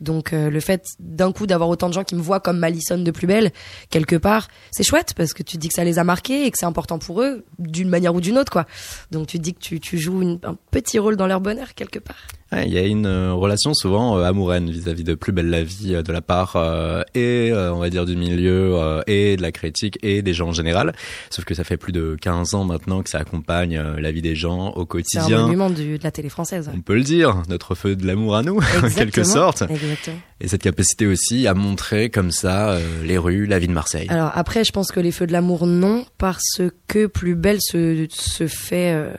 [0.00, 2.98] Donc euh, le fait d'un coup d'avoir autant de gens qui me voient comme Malison
[2.98, 3.52] de plus belle,
[3.90, 6.50] quelque part, c'est chouette parce que tu te dis que ça les a marqués et
[6.50, 8.66] que c'est important pour eux d'une manière ou d'une autre, quoi.
[9.10, 11.74] Donc tu te dis que tu, tu joues une- un petit rôle dans leur bonheur
[11.74, 12.16] quelque part.
[12.52, 15.62] Ouais, Il y a une euh, relation souvent euh, amoureuse vis-à-vis de Plus belle la
[15.62, 19.36] vie euh, de la part euh, et euh, on va dire du milieu euh, et
[19.36, 20.92] de la critique et des gens en général.
[21.30, 24.34] Sauf que ça fait plus de 15 ans maintenant que ça accompagne la vie des
[24.34, 25.42] gens au C'est un quotidien.
[25.42, 26.70] monument du- de la télé française.
[26.74, 29.62] On peut le dire, notre feu de l'amour à nous, en quelque sorte.
[29.62, 30.16] Exactement.
[30.40, 34.06] Et cette capacité aussi à montrer comme ça les rues, la vie de Marseille.
[34.08, 38.06] Alors après, je pense que les feux de l'amour, non, parce que Plus Belle se,
[38.10, 39.12] se fait euh,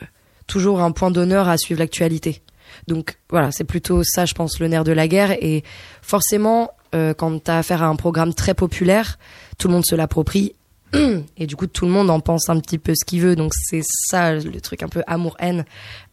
[0.47, 2.41] toujours un point d'honneur à suivre l'actualité.
[2.87, 5.31] Donc voilà, c'est plutôt ça, je pense, le nerf de la guerre.
[5.43, 5.63] Et
[6.01, 9.17] forcément, euh, quand tu as affaire à un programme très populaire,
[9.57, 10.55] tout le monde se l'approprie.
[11.37, 13.35] Et du coup, tout le monde en pense un petit peu ce qu'il veut.
[13.35, 15.65] Donc c'est ça le truc un peu amour-haine.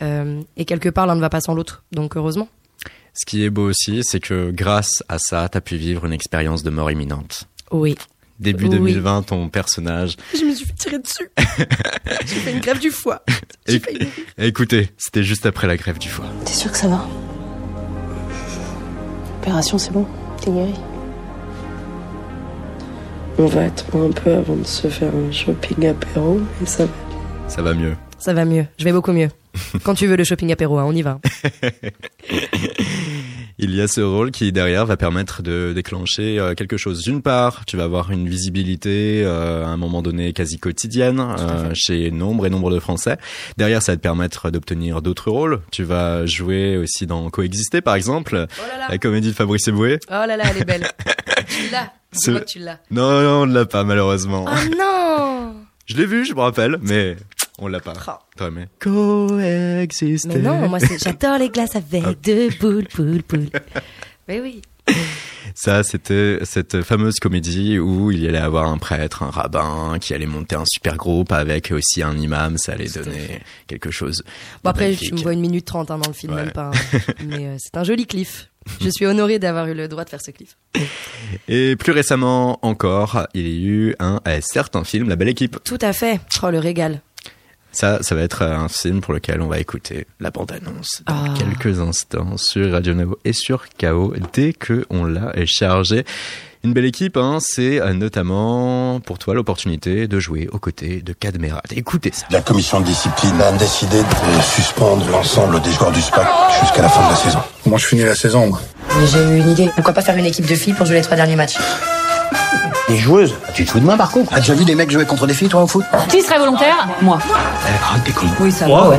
[0.02, 1.82] Euh, et quelque part, l'un ne va pas sans l'autre.
[1.92, 2.48] Donc heureusement.
[3.14, 6.62] Ce qui est beau aussi, c'est que grâce à ça, t'as pu vivre une expérience
[6.62, 7.48] de mort imminente.
[7.72, 7.96] Oui.
[8.38, 8.70] Début Oui.
[8.70, 10.16] 2020, ton personnage.
[10.32, 11.28] Je me suis fait tirer dessus.
[12.26, 13.24] J'ai fait une grève du foie.
[14.38, 16.26] Écoutez, c'était juste après la grève du foie.
[16.44, 17.06] T'es sûr que ça va?
[19.42, 20.06] Opération, c'est bon?
[20.40, 20.74] T'es guéri?
[23.38, 26.92] On va attendre un peu avant de se faire un shopping apéro et ça va.
[27.48, 27.96] Ça va mieux.
[28.18, 28.66] Ça va mieux.
[28.78, 29.28] Je vais beaucoup mieux.
[29.84, 31.20] Quand tu veux le shopping apéro, hein, on y va.
[33.60, 37.02] Il y a ce rôle qui derrière va permettre de déclencher euh, quelque chose.
[37.02, 41.72] D'une part, tu vas avoir une visibilité euh, à un moment donné quasi quotidienne euh,
[41.74, 43.16] chez nombre et nombre de Français.
[43.56, 45.60] Derrière, ça va te permettre d'obtenir d'autres rôles.
[45.72, 48.86] Tu vas jouer aussi dans Coexister, par exemple, Oh là là.
[48.90, 49.98] la comédie de Fabrice Eboué.
[50.08, 50.86] Oh là là, elle est belle.
[51.48, 51.92] tu l'as.
[52.12, 52.78] Ce- tu l'as.
[52.92, 54.44] Non, non, on ne l'a pas malheureusement.
[54.46, 55.54] Oh non
[55.86, 57.16] Je l'ai vu, je me rappelle, mais
[57.58, 57.92] on l'a pas.
[58.36, 60.28] Toi, mais Coexister.
[60.28, 62.12] Mais non, moi j'adore les glaces avec Ah.
[62.22, 63.48] de boules, boules, boules.
[64.28, 64.60] Mais oui.
[65.54, 70.12] Ça, c'était cette fameuse comédie où il y allait avoir un prêtre, un rabbin, qui
[70.12, 72.58] allait monter un super groupe avec aussi un imam.
[72.58, 74.22] Ça allait donner quelque chose.
[74.62, 75.08] Bon après, magnifique.
[75.08, 76.42] tu me vois une minute trente hein, dans le film, Ouais.
[76.44, 76.70] même pas.
[76.74, 76.98] hein.
[77.26, 78.50] Mais euh, c'est un joli cliff.
[78.82, 80.58] Je suis honorée d'avoir eu le droit de faire ce cliff.
[81.48, 85.56] Et plus récemment encore, il y a eu un euh, certain film, La Belle Équipe.
[85.64, 86.20] Tout à fait.
[86.42, 87.00] Oh, le régal.
[87.72, 91.34] Ça, ça va être un film pour lequel on va écouter la bande-annonce dans Ah.
[91.38, 96.04] quelques instants sur Radio Navo et sur KO dès que on l'a chargé.
[96.64, 101.12] Une belle équipe, hein, c'est euh, notamment pour toi l'opportunité de jouer aux côtés de
[101.12, 101.62] Cadmerat.
[101.70, 102.26] Écoutez ça.
[102.32, 106.26] La commission de discipline a décidé de suspendre l'ensemble des joueurs du SPAC
[106.60, 107.38] jusqu'à la fin de la saison.
[107.64, 108.60] Moi, je finis la saison, moi.
[109.12, 109.70] J'ai eu une idée.
[109.76, 111.54] Pourquoi pas faire une équipe de filles pour jouer les trois derniers matchs?
[112.88, 115.04] Les joueuses Tu te fous de moi par contre T'as déjà vu des mecs jouer
[115.04, 115.84] contre des filles, toi, au foot?
[116.08, 116.88] Qui serait volontaire?
[117.02, 117.18] Moi.
[117.66, 118.28] Elle grande tes couilles.
[118.40, 118.98] Oui, ça va, ouais.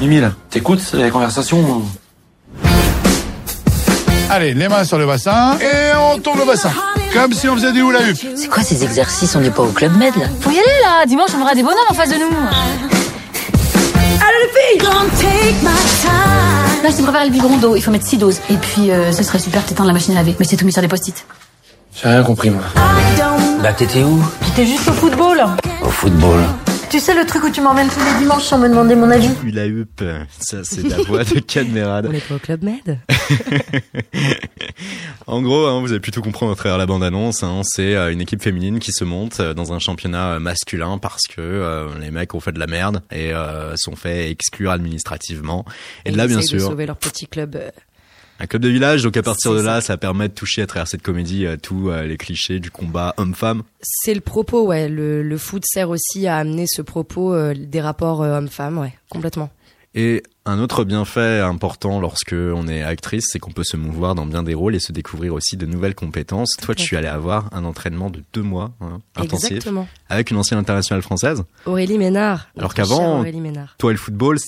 [0.00, 1.82] Mimile, t'écoutes les conversations
[4.30, 6.70] Allez, les mains sur le bassin et on tourne le bassin.
[7.12, 8.16] Comme si on faisait du hula hoop.
[8.34, 9.36] C'est quoi ces exercices?
[9.36, 10.26] On n'est pas au club med là?
[10.40, 12.30] Faut y aller là Dimanche, on aura des bonhommes en face de nous
[16.82, 17.76] Là, je te préfère le biberon d'eau.
[17.76, 18.40] Il faut mettre 6 doses.
[18.50, 20.34] Et puis, euh, ce serait super de t'éteindre la machine à laver.
[20.40, 21.24] Mais c'est tout mis sur des post-it.
[21.94, 22.62] J'ai rien compris moi.
[23.62, 25.40] Bah t'étais où J'étais juste au football.
[25.82, 26.40] Au football.
[26.90, 29.30] Tu sais le truc où tu m'emmènes tous les dimanches sans me demander mon avis
[29.42, 30.02] Hula Hoop,
[30.38, 32.06] ça c'est la voix de Cadmerad.
[32.06, 32.98] On est pas au club med
[35.26, 37.42] En gros, hein, vous avez pu tout comprendre à travers la bande-annonce.
[37.42, 40.98] Hein, c'est euh, une équipe féminine qui se monte euh, dans un championnat euh, masculin
[40.98, 44.70] parce que euh, les mecs ont fait de la merde et euh, sont fait exclure
[44.70, 45.64] administrativement.
[46.04, 47.56] Et, de là, bien essayent de sûr, sauver leur petit club.
[48.42, 49.02] Un club de village.
[49.02, 49.88] Donc à partir de là, ça.
[49.88, 53.14] ça permet de toucher à travers cette comédie euh, tous euh, les clichés du combat
[53.16, 53.62] homme-femme.
[53.80, 54.88] C'est le propos, ouais.
[54.88, 58.94] Le, le foot sert aussi à amener ce propos euh, des rapports euh, hommes-femmes, ouais,
[59.08, 59.50] complètement.
[59.94, 64.26] Et Un autre bienfait important lorsque on est actrice, c'est qu'on peut se mouvoir dans
[64.26, 66.56] bien des rôles et se découvrir aussi de nouvelles compétences.
[66.60, 69.86] Toi, tu allais avoir un entraînement de deux mois hein, intensif Exactement.
[70.08, 71.44] avec une ancienne internationale française.
[71.66, 72.48] Aurélie Ménard.
[72.58, 73.22] Alors qu'avant,
[73.78, 74.38] toi et le football,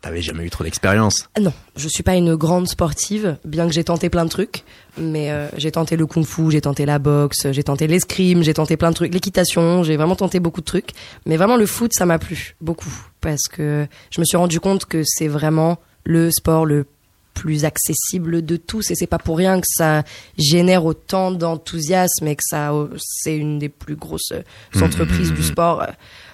[0.00, 1.28] t'avais jamais eu trop d'expérience.
[1.40, 4.64] Non, je suis pas une grande sportive, bien que j'ai tenté plein de trucs.
[4.98, 8.76] Mais euh, j'ai tenté le kung-fu, j'ai tenté la boxe, j'ai tenté l'escrime, j'ai tenté
[8.76, 10.90] plein de trucs, l'équitation, j'ai vraiment tenté beaucoup de trucs.
[11.26, 14.86] Mais vraiment le foot, ça m'a plu beaucoup parce que je me suis rendu compte
[14.86, 16.86] que c'est vraiment le sport le
[17.34, 20.02] plus accessible de tous et c'est pas pour rien que ça
[20.36, 24.32] génère autant d'enthousiasme et que ça c'est une des plus grosses
[24.74, 25.86] Mhm, entreprises mhm, du sport.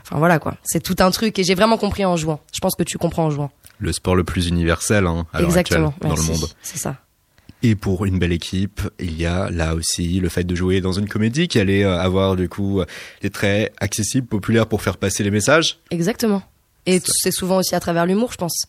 [0.09, 2.41] Enfin voilà quoi, c'est tout un truc et j'ai vraiment compris en jouant.
[2.55, 3.51] Je pense que tu comprends en jouant.
[3.79, 6.49] Le sport le plus universel hein, à Exactement, actuelle dans le monde.
[6.63, 6.97] C'est ça.
[7.63, 10.93] Et pour une belle équipe, il y a là aussi le fait de jouer dans
[10.93, 12.87] une comédie qui allait euh, avoir du coup euh,
[13.23, 15.79] des traits accessibles, populaires pour faire passer les messages.
[15.91, 16.43] Exactement.
[16.85, 18.67] Et c'est souvent aussi à travers l'humour, je pense.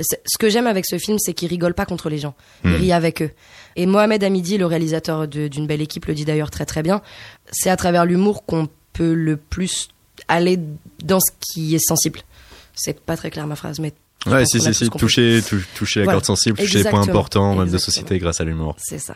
[0.00, 2.34] Ce que j'aime avec ce film, c'est qu'il rigole pas contre les gens.
[2.64, 2.74] Il Hmm.
[2.76, 3.30] rit avec eux.
[3.76, 7.02] Et Mohamed Hamidi, le réalisateur d'une belle équipe, le dit d'ailleurs très très bien.
[7.52, 9.88] C'est à travers l'humour qu'on peut le plus
[10.28, 10.58] aller
[11.04, 12.20] dans ce qui est sensible.
[12.74, 13.92] C'est pas très clair ma phrase, mais
[14.26, 16.16] Ouais, si, a si, si, toucher, tou- toucher la Voilà.
[16.16, 18.76] corde sensible, toucher les points importants même de société grâce à l'humour.
[18.78, 19.14] C'est ça.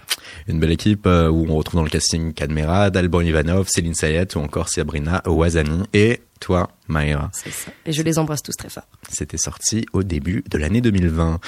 [0.49, 4.35] Une belle équipe euh, où on retrouve dans le casting Kadmera, Dalban Ivanov, Céline Sayet
[4.35, 7.31] ou encore Sabrina Ouazani et toi, Maïra.
[7.35, 7.71] C'est ça.
[7.85, 8.85] Et je les embrasse tous très fort.
[9.13, 11.39] C'était sorti au début de l'année 2020.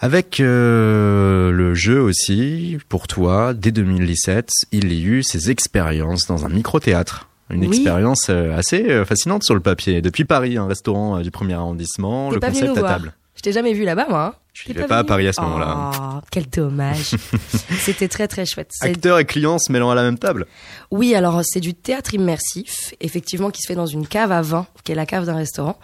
[0.00, 6.44] Avec euh, le jeu aussi, pour toi, dès 2017, il y eut ces expériences dans
[6.44, 7.28] un micro-théâtre.
[7.50, 7.76] Une Oui.
[7.76, 10.02] expérience euh, assez euh, fascinante sur le papier.
[10.02, 13.12] Depuis Paris, un restaurant euh, du premier arrondissement, le pas concept à table.
[13.36, 14.24] Je t'ai jamais vu là-bas, moi.
[14.26, 14.34] hein.
[14.52, 15.90] Je vivais pas à venu Paris à ce moment-là.
[15.98, 17.12] Oh, quel dommage.
[17.78, 18.72] C'était très très chouette.
[18.80, 20.46] Acteurs et clients se mêlant à la même table.
[20.90, 24.66] Oui, alors c'est du théâtre immersif, effectivement, qui se fait dans une cave à vin,
[24.84, 25.78] qui est la cave d'un restaurant.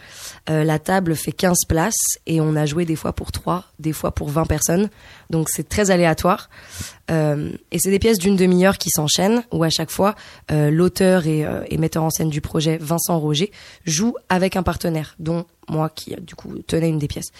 [0.48, 3.92] Euh, la table fait 15 places et on a joué des fois pour 3, des
[3.92, 4.88] fois pour 20 personnes.
[5.30, 6.48] Donc c'est très aléatoire.
[7.10, 10.14] Euh, et c'est des pièces d'une demi-heure qui s'enchaînent, où à chaque fois,
[10.50, 13.50] euh, l'auteur et, et metteur en scène du projet, Vincent Roger,
[13.84, 17.30] joue avec un partenaire, dont moi qui, du coup, tenais une des pièces.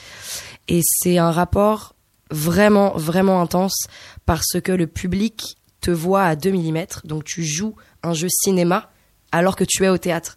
[0.69, 1.95] Et c'est un rapport
[2.31, 3.87] vraiment, vraiment intense
[4.25, 8.91] parce que le public te voit à 2 mm, donc tu joues un jeu cinéma
[9.33, 10.37] alors que tu es au théâtre.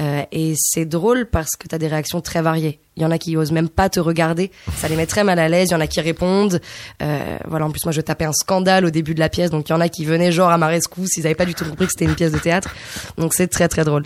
[0.00, 2.78] Euh, et c'est drôle parce que tu as des réactions très variées.
[2.96, 5.38] Il y en a qui osent même pas te regarder, ça les met très mal
[5.38, 6.60] à l'aise, il y en a qui répondent.
[7.02, 9.68] Euh, voilà, en plus moi je tapais un scandale au début de la pièce, donc
[9.68, 11.64] il y en a qui venaient genre à ma rescousse, ils avaient pas du tout
[11.64, 12.74] compris que c'était une pièce de théâtre.
[13.16, 14.04] Donc c'est très très drôle.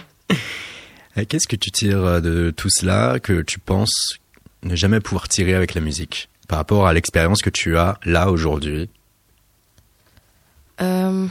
[1.17, 4.19] Et Qu'est-ce que tu tires euh, de tout cela que tu penses
[4.63, 8.31] ne jamais pouvoir tirer avec la musique par rapport à l'expérience que tu as là
[8.31, 8.89] aujourd'hui?
[10.81, 11.27] Euh,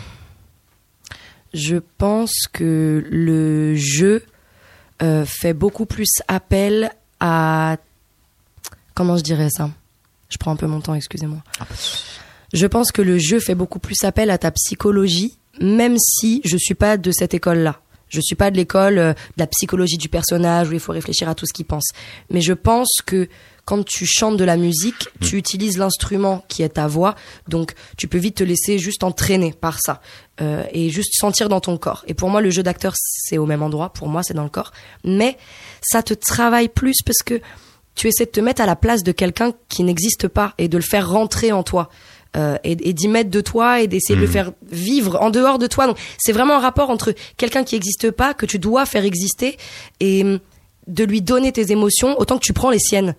[1.54, 4.24] je pense que le jeu
[5.02, 7.78] euh, fait beaucoup plus appel à...
[8.94, 9.70] Comment je dirais ça?
[10.30, 11.40] Je prends un peu mon temps, excusez-moi.
[12.54, 16.58] Je pense que le jeu fait beaucoup plus appel à ta psychologie, même si je
[16.58, 17.80] suis pas de cette école-là.
[18.10, 21.30] Je suis pas de l'école euh, de la psychologie du personnage où il faut réfléchir
[21.30, 21.90] à tout ce qu'il pense.
[22.30, 23.30] Mais je pense que
[23.72, 27.16] quand tu chantes de la musique, tu utilises l'instrument qui est ta voix,
[27.48, 30.02] donc tu peux vite te laisser juste entraîner par ça
[30.42, 32.04] euh, et juste sentir dans ton corps.
[32.06, 33.94] Et pour moi, le jeu d'acteur, c'est au même endroit.
[33.94, 34.74] Pour moi, c'est dans le corps.
[35.06, 35.38] Mais
[35.82, 37.40] ça te travaille plus parce que
[37.96, 40.76] tu essaies de te mettre à la place de quelqu'un qui n'existe pas et de
[40.76, 41.88] le faire rentrer en toi.
[42.38, 44.32] euh, et, et d'y mettre de toi et d'essayer de le Mhm.
[44.34, 45.88] faire vivre en dehors de toi.
[45.88, 49.58] Donc c'est vraiment un rapport entre quelqu'un qui n'existe pas, que tu dois faire exister,
[50.02, 50.24] et
[50.88, 53.16] de lui donner tes émotions autant que tu prends les siennes.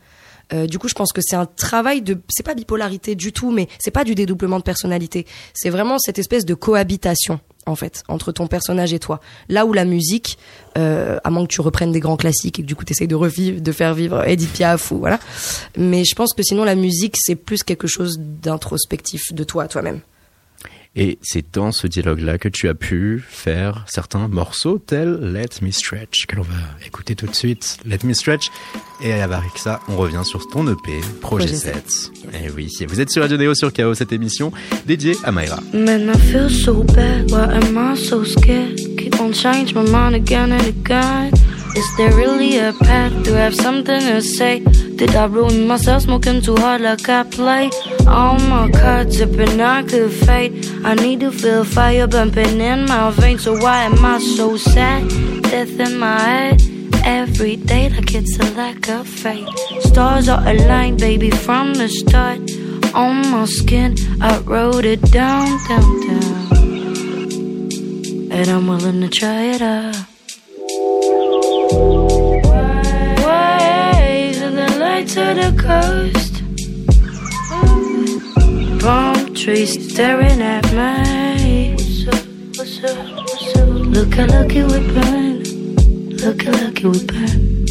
[0.52, 3.50] Euh, du coup, je pense que c'est un travail de, c'est pas bipolarité du tout,
[3.50, 5.26] mais c'est pas du dédoublement de personnalité.
[5.54, 9.20] C'est vraiment cette espèce de cohabitation, en fait, entre ton personnage et toi.
[9.48, 10.38] Là où la musique,
[10.78, 13.14] euh, à moins que tu reprennes des grands classiques et que du coup t'essayes de
[13.14, 15.18] revivre, de faire vivre Edith Piaf ou voilà.
[15.76, 20.00] Mais je pense que sinon la musique c'est plus quelque chose d'introspectif de toi toi-même.
[20.94, 25.70] Et c'est dans ce dialogue-là que tu as pu faire certains morceaux tels Let Me
[25.70, 26.54] Stretch, que l'on va
[26.86, 27.78] écouter tout de suite.
[27.86, 28.48] Let Me Stretch.
[29.02, 32.12] Et avec ça, on revient sur ton EP, Projet, Projet 7.
[32.34, 34.52] Et oui, vous êtes sur Radio Néo sur KO, cette émission
[34.86, 35.60] dédiée à Mayra.
[35.72, 37.30] Man, I feel so bad.
[37.30, 38.76] Why am I so scared?
[38.98, 41.32] Keep on change my mind again and again.
[41.74, 43.24] Is there really a path?
[43.24, 44.60] Do I have something to say?
[44.60, 47.70] Did I ruin myself smoking too hard like I play?
[48.06, 50.66] All my cards zipping, I could fade.
[50.84, 53.44] I need to feel fire bumping in my veins.
[53.44, 55.08] So why am I so sad?
[55.42, 56.62] Death in my head.
[57.04, 59.48] Every day, like it's a lack of fate.
[59.80, 62.38] Stars are aligned, baby, from the start.
[62.94, 66.52] On my skin, I wrote it down, down, down.
[68.30, 70.11] And I'm willing to try it out.
[75.02, 76.34] Light to the coast.
[78.80, 81.74] Palm trees staring at me.
[83.90, 85.42] Look how lucky we burn.
[86.22, 87.66] Look how lucky we burn.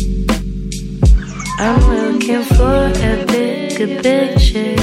[1.57, 4.75] I'm looking for a bigger picture.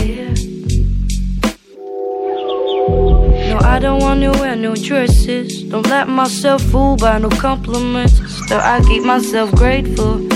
[3.51, 5.65] No, I don't want to wear no dresses.
[5.65, 8.15] Don't let myself fool by no compliments.
[8.45, 10.27] Still, I keep myself grateful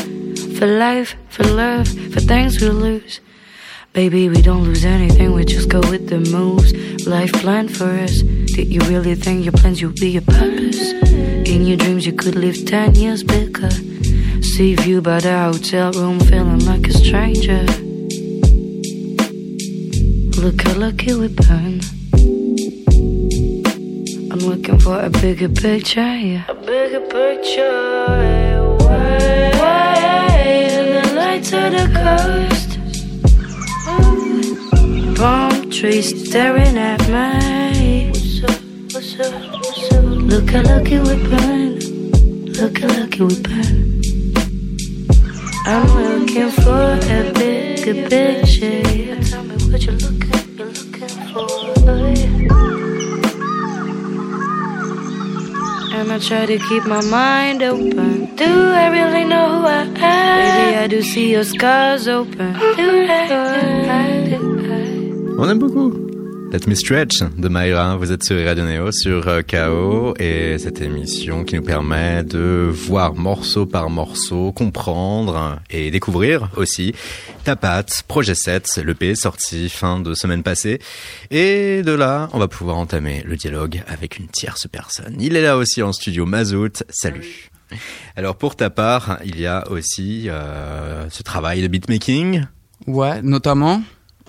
[0.58, 3.20] for life, for love, for things we lose.
[3.94, 6.72] Baby, we don't lose anything, we just go with the moves.
[7.06, 8.20] Life planned for us.
[8.20, 10.92] Did you really think your plans would be your purpose?
[11.52, 13.70] In your dreams, you could live 10 years bigger.
[14.42, 17.64] See view by the hotel room, feeling like a stranger.
[20.42, 21.80] Look how lucky we burn.
[24.32, 26.44] I'm looking for a bigger picture, yeah.
[26.48, 28.06] A bigger picture.
[28.86, 30.21] Way,
[31.40, 32.70] the the coast.
[35.16, 38.10] Palm trees staring at me.
[38.10, 38.60] What's up?
[38.92, 39.32] What's up?
[39.52, 40.04] What's up?
[40.04, 41.72] Look how lucky we burn.
[42.52, 44.02] Look how lucky we burn.
[45.64, 49.01] I'm looking for a bigger picture.
[56.12, 58.36] I try to keep my mind open.
[58.36, 59.94] Do I really know who I am?
[59.96, 62.52] Baby, I do see your scars open.
[62.52, 63.34] Do I, do
[63.88, 64.38] I, do
[64.70, 65.42] I?
[65.42, 66.02] On aime beaucoup.
[66.52, 67.96] Let Me Stretch de Mayra.
[67.96, 72.68] Vous êtes sur Radio Neo, sur euh, KO, et cette émission qui nous permet de
[72.70, 76.94] voir morceau par morceau, comprendre et découvrir aussi
[77.44, 80.80] Tapat, Projet 7, l'EP sorti fin de semaine passée.
[81.30, 85.16] Et de là, on va pouvoir entamer le dialogue avec une tierce personne.
[85.18, 86.84] Il est là aussi en studio, Mazout.
[86.88, 87.50] Salut.
[88.16, 92.44] Alors pour ta part, il y a aussi euh, ce travail de beatmaking.
[92.86, 93.82] Ouais, notamment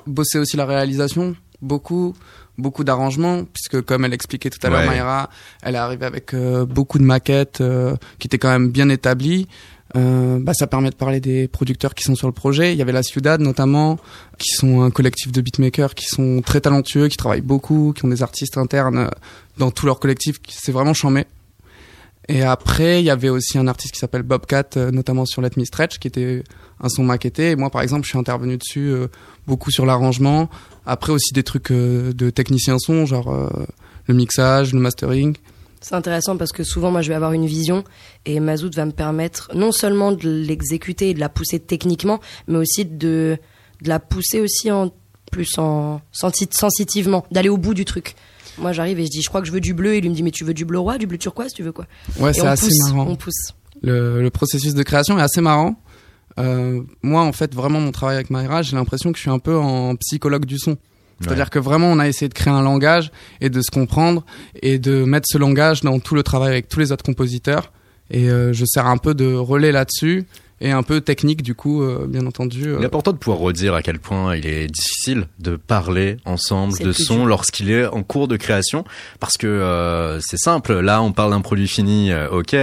[0.08, 2.14] bosser aussi la réalisation, beaucoup,
[2.58, 4.88] beaucoup d'arrangements, puisque comme elle expliquait tout à l'heure, Ouais.
[4.88, 5.30] Mayra,
[5.62, 9.48] elle est arrivée avec euh, beaucoup de maquettes euh, qui étaient quand même bien établies.
[9.96, 12.74] Euh, bah, ça permet de parler des producteurs qui sont sur le projet.
[12.74, 14.00] Il y avait la Ciudad notamment,
[14.38, 18.08] qui sont un collectif de beatmakers qui sont très talentueux, qui travaillent beaucoup, qui ont
[18.08, 19.10] des artistes internes euh,
[19.58, 20.38] dans tout leur collectif.
[20.50, 21.26] C'est vraiment chambé.
[22.30, 25.52] Et après, il y avait aussi un artiste qui s'appelle Bobcat, euh, notamment sur Let
[25.58, 26.44] Me Stretch, qui était
[26.80, 27.52] un son maquetté.
[27.52, 29.08] Et moi, par exemple, je suis intervenu dessus euh,
[29.46, 30.50] beaucoup sur l'arrangement.
[30.86, 33.50] Après aussi des trucs euh, de technicien son, genre
[34.08, 35.36] le mixage, le mastering.
[35.84, 37.84] C'est intéressant parce que souvent, moi, je vais avoir une vision
[38.26, 42.58] et Mazout va me permettre non seulement de l'exécuter et de la pousser techniquement, mais
[42.58, 43.38] aussi de,
[43.82, 44.92] de la pousser aussi en
[45.30, 48.16] plus en sensi- sensitivement, d'aller au bout du truc.
[48.60, 49.96] Moi, j'arrive et je dis, je crois que je veux du bleu.
[49.96, 51.72] Et il me dit, mais tu veux du bleu roi, du bleu turquoise, tu veux
[51.74, 51.86] quoi?
[52.20, 53.08] Ouais, c'est assez pousse, marrant.
[53.10, 53.52] On pousse.
[53.82, 55.76] Le, le processus de création est assez marrant.
[56.40, 59.40] Euh, moi, en fait, vraiment, mon travail avec Mayra, j'ai l'impression que je suis un
[59.40, 60.78] peu en psychologue du son.
[61.24, 61.50] C'est-à-dire Ouais.
[61.52, 63.12] que vraiment, on a essayé de créer un langage
[63.42, 64.26] et de se comprendre
[64.62, 67.72] et de mettre ce langage dans tout le travail avec tous les autres compositeurs.
[68.12, 70.26] Et euh, je sers un peu de relais là-dessus
[70.62, 72.68] et un peu technique, du coup, euh, bien entendu.
[72.70, 76.18] euh, Il est important de pouvoir redire à quel point il est difficile de parler
[76.24, 77.26] ensemble de son dur.
[77.26, 78.86] lorsqu'il est en cours de création
[79.20, 82.58] parce que euh, c'est simple là on parle d'un produit fini ok il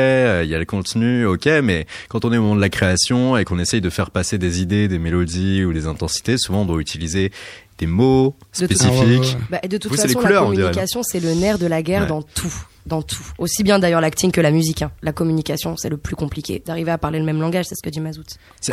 [0.49, 3.45] y a le contenu ok mais quand on est au moment de la création et
[3.45, 6.81] qu'on essaye de faire passer des idées des mélodies ou des intensités souvent on doit
[6.81, 7.33] utiliser
[7.81, 10.51] des mots De toute- spécifiques Bah, et de toute Vous, c'est les façon, couleurs, la
[10.51, 12.09] communication, c'est le nerf de la guerre Ouais.
[12.09, 12.53] dans tout.
[12.87, 13.23] Dans tout.
[13.39, 14.83] Aussi bien d'ailleurs l'acting que la musique.
[14.83, 14.91] hein.
[15.03, 16.63] La communication, c'est le plus compliqué.
[16.65, 18.25] D'arriver à parler le même langage, c'est ce que dit Mazout.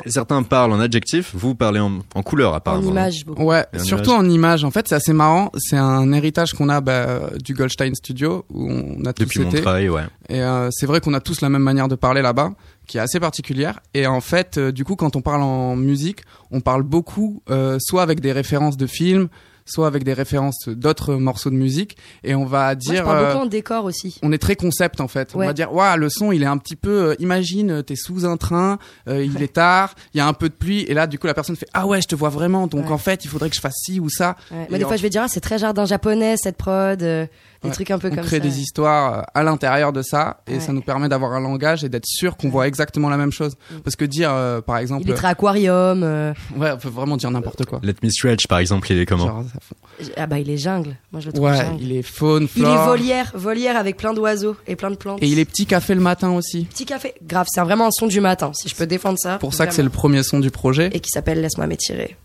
[0.07, 3.43] Certains parlent en adjectif vous parlez en, en couleur apparemment image, beaucoup.
[3.43, 4.25] Ouais, en surtout image.
[4.25, 4.63] en image.
[4.63, 5.51] En fait, c'est assez marrant.
[5.57, 9.57] C'est un héritage qu'on a bah, du Goldstein Studio où on a tous depuis été.
[9.57, 12.51] Montreuil ouais Et euh, c'est vrai qu'on a tous la même manière de parler là-bas,
[12.87, 13.79] qui est assez particulière.
[13.93, 17.77] Et en fait, euh, du coup, quand on parle en musique, on parle beaucoup, euh,
[17.79, 19.27] soit avec des références de films,
[19.67, 21.97] soit avec des références d'autres morceaux de musique.
[22.23, 22.95] Et on va Moi, dire...
[22.95, 24.17] je parle euh, beaucoup en décor aussi.
[24.23, 25.31] on est très concept en fait.
[25.35, 27.09] On va dire, waouh, le son, il est un petit peu.
[27.09, 30.33] euh, imagine, euh, t'es sous un train, euh, il est tard, il y a un
[30.33, 32.29] peu de pluie, et là, du coup, la personne fait, ah ouais, je te vois
[32.29, 32.67] vraiment.
[32.67, 34.35] Donc en fait, il faudrait que je fasse ci ou ça.
[34.51, 37.03] Moi, des fois, je vais dire, ah, c'est très jardin japonais, cette prod.
[37.63, 37.73] Des Ouais.
[37.73, 38.43] trucs un peu on comme crée ça.
[38.43, 40.59] des histoires euh, à l'intérieur de ça, et Ouais.
[40.59, 43.55] ça nous permet d'avoir un langage et d'être sûr qu'on voit exactement la même chose.
[43.83, 46.03] Parce que dire, euh, par exemple, Il est très aquarium.
[46.03, 47.79] euh, ouais, on peut vraiment dire n'importe quoi.
[47.83, 49.43] Let Me Stretch par exemple il est comment Genre.
[50.15, 50.95] Ah bah, il est jungle.
[51.11, 51.81] Moi, je le trouve Ouais, jungle.
[51.81, 52.83] il est faune, Il flore.
[52.83, 55.21] est volière, volière avec plein d'oiseaux et plein de plantes.
[55.23, 56.65] Et il est petit café le matin aussi.
[56.65, 57.15] Petit café.
[57.23, 59.37] Grave, c'est vraiment un son du matin, si je peux défendre ça.
[59.39, 60.89] Pour ça que c'est le premier son du projet.
[60.93, 62.15] Et qui s'appelle Laisse-moi m'étirer.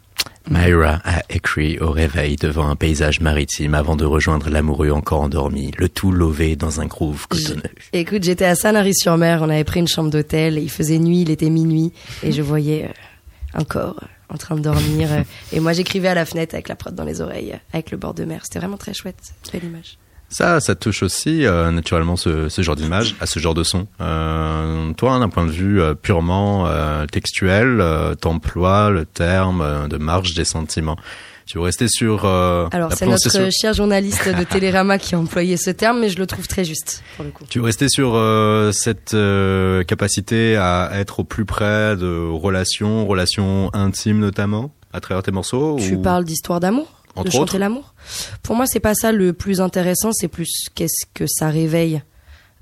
[0.50, 5.70] Myra a écrit au réveil devant un paysage maritime avant de rejoindre l'amoureux encore endormi,
[5.78, 7.62] le tout lové dans un groove cotonneux.
[7.92, 11.48] Écoute, j'étais à Sanary-sur-Mer, on avait pris une chambre d'hôtel, il faisait nuit, il était
[11.50, 11.92] minuit,
[12.22, 15.12] et je voyais euh, un corps en train de dormir.
[15.12, 17.90] euh, et moi, j'écrivais à la fenêtre avec la prod dans les oreilles, euh, avec
[17.90, 18.40] le bord de mer.
[18.44, 19.34] C'était vraiment très chouette.
[19.52, 19.96] Belle image.
[20.32, 23.86] Ça, ça touche aussi euh, naturellement ce, ce genre d'image, à ce genre de son.
[24.00, 29.88] Euh, toi, d'un point de vue euh, purement euh, textuel, euh, t'emploies le terme euh,
[29.88, 30.96] de marge des sentiments.
[31.44, 35.18] Tu veux rester sur euh, Alors, c'est notre prononciation- cher journaliste de Télérama qui a
[35.18, 37.44] employé ce terme, mais je le trouve très juste, pour le coup.
[37.50, 43.06] Tu veux rester sur euh, cette euh, capacité à être au plus près de relations,
[43.06, 47.58] relations intimes notamment, à travers tes morceaux Tu ou- parles d'histoire d'amour Entre De chanter
[47.58, 47.94] l'amour
[48.42, 52.02] Pour moi, c'est pas ça le plus intéressant, c'est plus qu'est-ce que ça réveille.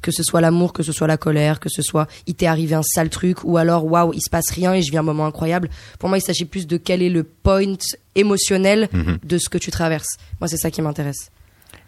[0.03, 2.75] Que ce soit l'amour, que ce soit la colère, que ce soit il t'est arrivé
[2.75, 5.27] un sale truc, ou alors waouh, il se passe rien et je vis un moment
[5.27, 5.69] incroyable.
[5.99, 7.77] Pour moi, il s'agit plus de quel est le point
[8.15, 9.19] émotionnel Mhm.
[9.23, 10.17] de ce que tu traverses.
[10.41, 11.31] Moi, c'est ça qui m'intéresse.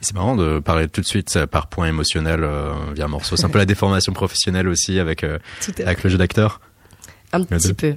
[0.01, 3.37] C'est marrant de parler tout de suite par point émotionnel euh, via morceau.
[3.37, 5.39] C'est un peu la déformation professionnelle aussi avec, euh,
[5.79, 6.61] avec le jeu d'acteur.
[7.33, 7.97] Un petit peu.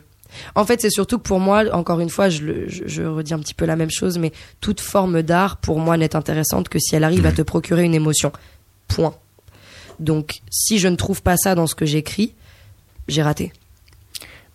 [0.55, 3.33] En fait, c'est surtout que pour moi, encore une fois, je, le- je, je redis
[3.33, 4.31] un petit peu la même chose, mais
[4.61, 7.95] toute forme d'art, pour moi, n'est intéressante que si elle arrive à te procurer une
[7.95, 8.31] émotion.
[8.87, 9.15] Point.
[9.99, 12.33] Donc, si je ne trouve pas ça dans ce que j'écris,
[13.07, 13.53] j'ai raté.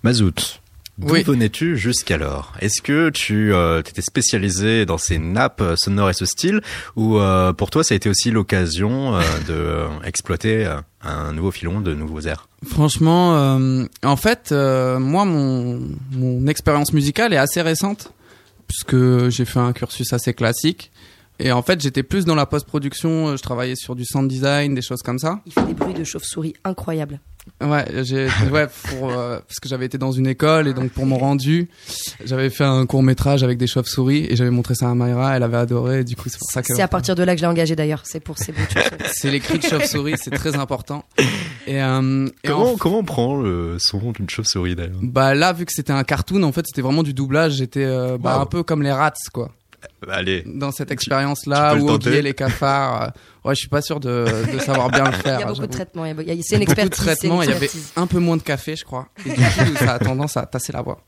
[0.03, 0.60] Mazout,
[1.01, 1.23] d'où Oui.
[1.23, 2.53] venais-tu jusqu'alors?
[2.61, 6.61] Est-ce que tu euh, t'étais spécialisé dans ces nappes euh, sonores et ce style?
[6.97, 11.33] Ou euh, pour toi ça a été aussi l'occasion euh, de euh, exploiter euh, un
[11.33, 12.49] nouveau filon, de nouveaux airs?
[12.67, 15.81] Franchement, euh, en fait, euh, moi, mon,
[16.13, 18.13] mon expérience musicale est assez récente,
[18.69, 20.91] puisque j'ai fait un cursus assez classique.
[21.41, 24.75] Et en fait, j'étais plus dans la post-production, euh, je travaillais sur du sound design,
[24.75, 25.41] des choses comme ça.
[25.47, 27.19] Il fait des bruits de chauve-souris incroyables.
[27.63, 31.07] Ouais, j'ai ouais pour euh, parce que j'avais été dans une école et donc pour
[31.07, 31.71] mon rendu,
[32.27, 35.43] j'avais fait un court métrage avec des chauves-souris et j'avais montré ça à Mayra, elle
[35.43, 36.01] avait adoré.
[36.01, 37.49] Et du coup, c'est pour ça que C'est à partir de là que je l'ai
[37.51, 38.03] engagé d'ailleurs.
[38.05, 38.67] C'est pour ces bruits
[39.13, 41.05] c'est les cris de chauve-souris, c'est très important.
[41.67, 44.99] Et, euh, et Comment en- comment on prend le son d'une chauve-souris d'ailleurs?
[45.03, 47.55] Bah là, vu que c'était un cartoon, en fait, c'était vraiment du doublage.
[47.55, 48.43] J'étais euh, bah, Wow.
[48.43, 49.51] un peu comme les rats, quoi.
[50.09, 53.03] Allez, Dans cette expérience-là, tenter oublier les cafards.
[53.03, 55.39] euh, ouais, je suis pas sûr de, de savoir bien le faire.
[55.39, 56.05] Il y a beaucoup de traitements.
[56.07, 57.05] il y a- il y a- C'est une beaucoup de expertise.
[57.05, 57.43] c'est une traitements.
[57.43, 59.09] Il y avait un peu moins de café, je crois.
[59.27, 61.03] Et du coup, ça a tendance à tasser la voix.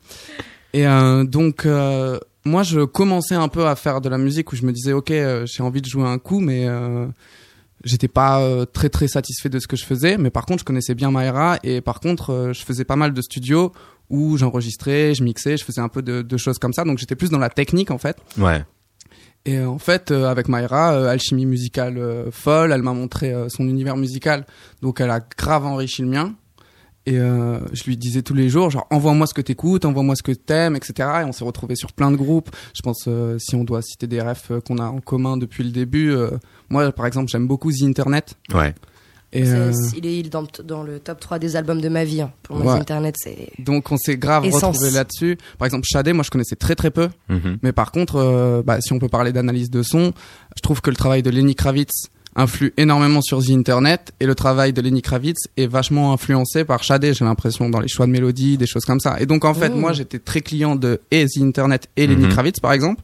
[0.74, 4.56] Et euh, donc, euh, moi, je commençais un peu à faire de la musique où
[4.56, 7.06] je me disais, ok, euh, j'ai envie de jouer un coup, mais euh,
[7.84, 10.18] j'étais pas euh, très très satisfait de ce que je faisais.
[10.18, 13.12] Mais par contre, je connaissais bien Maera et par contre, euh, je faisais pas mal
[13.14, 13.72] de studios
[14.10, 16.84] où j'enregistrais, je mixais, je faisais un peu de, de choses comme ça.
[16.84, 18.16] Donc, j'étais plus dans la technique en fait.
[18.38, 18.64] ouais.
[19.44, 23.32] Et euh, en fait, euh, avec Mayra, euh, alchimie musicale euh, folle, elle m'a montré
[23.32, 24.46] euh, son univers musical,
[24.82, 26.34] donc elle a grave enrichi le mien.
[27.04, 30.22] Et euh, je lui disais tous les jours, genre envoie-moi ce que t'écoutes, envoie-moi ce
[30.22, 31.08] que t'aimes, etc.
[31.22, 32.50] Et on s'est retrouvés sur plein de groupes.
[32.76, 36.14] Je pense si on doit citer des refs qu'on a en commun depuis le début.
[36.70, 38.36] moi, par exemple, j'aime beaucoup The Internet.
[38.54, 38.72] Ouais.
[39.34, 42.20] Et euh, Il est dans, dans le top 3 des albums de ma vie.
[42.20, 42.32] hein.
[42.42, 42.80] Pour moi, Ouais.
[42.80, 43.48] Internet, c'est.
[43.58, 44.76] donc on s'est grave Essence.
[44.76, 45.38] retrouvés là-dessus.
[45.58, 47.08] Par exemple, Shadé, moi je connaissais très très peu.
[47.28, 47.58] Mhm.
[47.62, 50.12] Mais par contre, euh, bah, si on peut parler d'analyse de son,
[50.56, 54.34] je trouve que le travail de Lenny Kravitz influe énormément sur The Internet et le
[54.34, 58.10] travail de Lenny Kravitz est vachement influencé par Shadé, j'ai l'impression, dans les choix de
[58.10, 59.16] mélodie, des choses comme ça.
[59.20, 59.78] Et donc en fait, Mmh.
[59.80, 62.30] moi j'étais très client de et The Internet et Lenny Mhm.
[62.32, 63.02] Kravitz par exemple.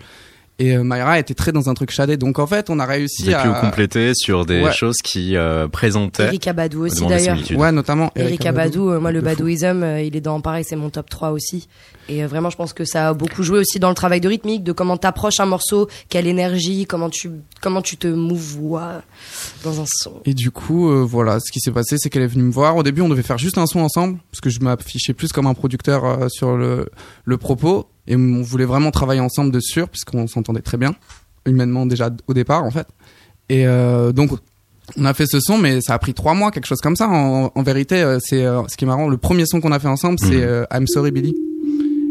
[0.61, 2.17] Et euh, Mayra était très dans un truc Shadé.
[2.17, 3.49] Donc en fait, on a réussi à...
[3.61, 4.73] compléter sur des Ouais.
[4.73, 7.39] choses qui euh, présentaient Eric Abadou aussi d'ailleurs.
[7.57, 10.91] Ouais, notamment Eric Abadou, euh, moi le badouisme, euh, il est dans pareil, c'est mon
[10.91, 11.69] top 3 aussi.
[12.09, 14.29] Et euh, vraiment, je pense que ça a beaucoup joué aussi dans le travail de
[14.29, 17.31] rythmique, de comment t'approches un morceau, quelle énergie, comment tu
[17.61, 19.03] comment tu te mouvoies
[19.63, 20.15] dans un son.
[20.25, 22.77] Et du coup, euh, voilà, ce qui s'est passé, c'est qu'elle est venue me voir.
[22.77, 25.47] Au début, on devait faire juste un son ensemble, parce que je m'affichais plus comme
[25.47, 26.89] un producteur euh, sur le,
[27.25, 27.87] le propos.
[28.09, 30.95] Et on voulait vraiment travailler ensemble dessus, puisqu'on s'entendait très bien,
[31.47, 32.87] humainement déjà au départ, en fait.
[33.51, 34.31] Et euh, donc,
[34.97, 37.07] on a fait ce son, mais ça a pris trois mois, quelque chose comme ça.
[37.09, 39.09] En, en vérité, euh, c'est euh, ce qui est marrant.
[39.09, 40.43] Le premier son qu'on a fait ensemble, c'est Mhm.
[40.43, 41.35] euh, I'm Sorry Billy.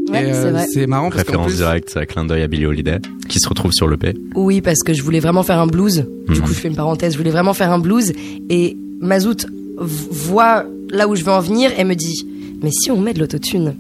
[0.10, 0.66] Ouais, Et, euh, c'est vrai.
[0.72, 3.50] c'est marrant parce qu'en référence plus, directe à clin d'œil à Billie Holiday qui se
[3.50, 4.14] retrouve sur le P.
[4.36, 6.06] Oui, parce que je voulais vraiment faire un blues.
[6.30, 6.42] Du Mhm.
[6.42, 7.12] coup, je fais une parenthèse.
[7.14, 8.14] Je voulais vraiment faire un blues.
[8.50, 12.26] Et Mazout voit là où je veux en venir et me dit
[12.62, 13.76] Mais si on met de l'autotune?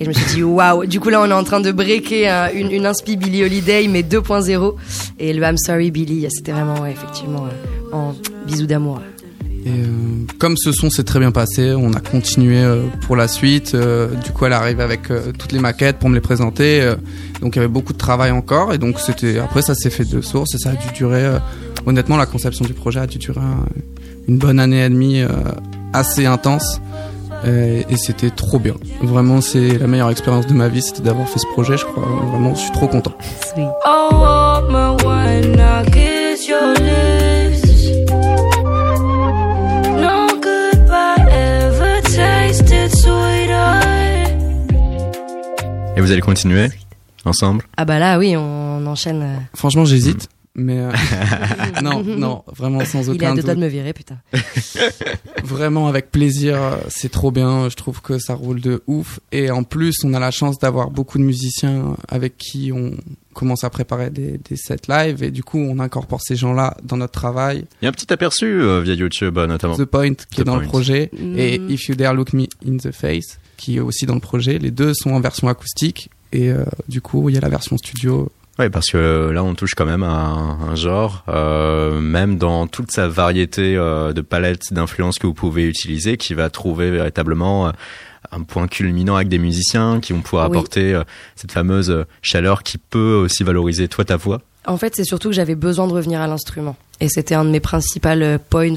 [0.00, 2.28] Et je me suis dit Waouh Du coup, là, on est en train de breaker
[2.30, 4.74] euh, une, une inspi Billie Holiday, mais 2.0.
[5.18, 8.14] Et le I'm sorry, Billy, c'était vraiment, effectivement, euh, en
[8.46, 9.00] bisous d'amour.
[9.66, 9.70] Euh,
[10.38, 13.76] comme ce son s'est très bien passé, on a continué euh, pour la suite.
[14.24, 15.02] Du coup, elle arrive avec
[15.38, 16.82] toutes les maquettes pour me les présenter.
[17.42, 18.72] donc, il y avait beaucoup de travail encore.
[18.72, 21.28] Et donc, c'était après, ça s'est fait de source et ça a dû durer.
[21.84, 23.66] honnêtement, la conception du projet a dû durer un-
[24.28, 25.22] une bonne année et demie,
[25.92, 26.80] assez intense.
[27.46, 28.74] Et, et c'était trop bien.
[29.02, 31.76] Vraiment, c'est la meilleure expérience de ma vie, c'était d'avoir fait ce projet.
[31.76, 33.12] Je crois vraiment, je suis trop content.
[33.56, 34.60] Oh,
[42.94, 43.80] sweeter.
[45.96, 46.68] Et vous Vous allez continuer
[47.24, 47.64] ensemble?
[47.76, 49.22] Ah bah là, oui, on enchaîne.
[49.22, 50.28] euh, Franchement, j'hésite.
[50.56, 50.90] Mais euh,
[51.82, 53.44] non, non, vraiment sans aucun Il est à deux doute.
[53.46, 54.18] doigts de me virer, putain.
[55.44, 57.68] Vraiment avec plaisir, euh, c'est trop bien.
[57.68, 59.20] Je trouve que ça roule de ouf.
[59.32, 62.92] Et en plus, on a la chance d'avoir beaucoup de musiciens avec qui on
[63.32, 65.22] commence à préparer des, des sets live.
[65.22, 67.64] Et du coup, on incorpore ces gens-là dans notre travail.
[67.80, 69.76] Il y a un petit aperçu euh, via YouTube euh, notamment.
[69.76, 71.38] The Point qui The est dans le projet Mm.
[71.38, 74.58] et If You Dare Look Me in the Face qui est aussi dans le projet.
[74.58, 76.10] Les deux sont en version acoustique.
[76.32, 78.30] Et euh, du coup, il y a la version studio.
[78.60, 82.36] Oui, parce que euh, là, on touche quand même à un, un genre, euh, même
[82.36, 86.90] dans toute sa variété euh, de palettes d'influences que vous pouvez utiliser, qui va trouver
[86.90, 87.72] véritablement
[88.32, 90.56] un point culminant avec des musiciens qui vont pouvoir Oui.
[90.58, 91.00] apporter
[91.36, 94.42] cette fameuse chaleur qui peut aussi valoriser toi ta voix.
[94.66, 96.76] En fait, c'est surtout que j'avais besoin de revenir à l'instrument.
[97.00, 98.10] Et c'était un de mes principaux
[98.50, 98.68] points.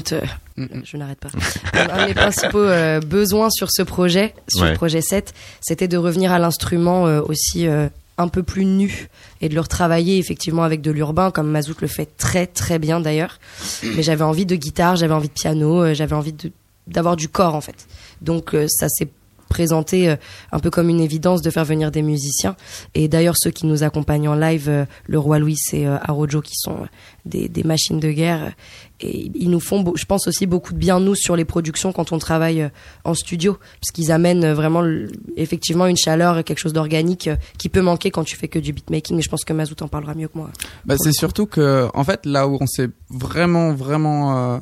[0.56, 1.28] Mm, Je n'arrête pas.
[1.74, 4.70] un de mes principaux euh, besoins sur ce projet, sur Ouais.
[4.70, 9.08] le projet 7, c'était de revenir à l'instrument euh, aussi euh, un peu plus nu
[9.40, 13.00] et de le retravailler effectivement avec de l'urbain, comme Mazout le fait très très bien
[13.00, 13.40] d'ailleurs.
[13.96, 16.34] Mais j'avais envie de guitare, j'avais envie de piano, euh, j'avais envie
[16.86, 17.86] d'avoir du corps en fait.
[18.20, 19.08] Donc euh, ça s'est
[19.48, 20.16] présenté euh,
[20.52, 22.56] un peu comme une évidence de faire venir des musiciens.
[22.94, 26.86] Et d'ailleurs, ceux qui nous accompagnent en live, le Roi Louis et Arojo, qui sont
[27.24, 28.52] des, machines de guerre,
[29.04, 32.12] et ils nous font, je pense aussi beaucoup de bien nous sur les productions quand
[32.12, 32.68] on travaille euh,
[33.04, 34.82] en studio, parce qu'ils amènent euh, vraiment
[35.36, 38.72] effectivement une chaleur, quelque chose d'organique euh, qui peut manquer quand tu fais que du
[38.72, 39.22] beatmaking.
[39.22, 40.50] Je pense que Mazout en parlera mieux que moi.
[40.84, 44.60] Bah, c'est surtout que, en fait, là où on s'est vraiment, vraiment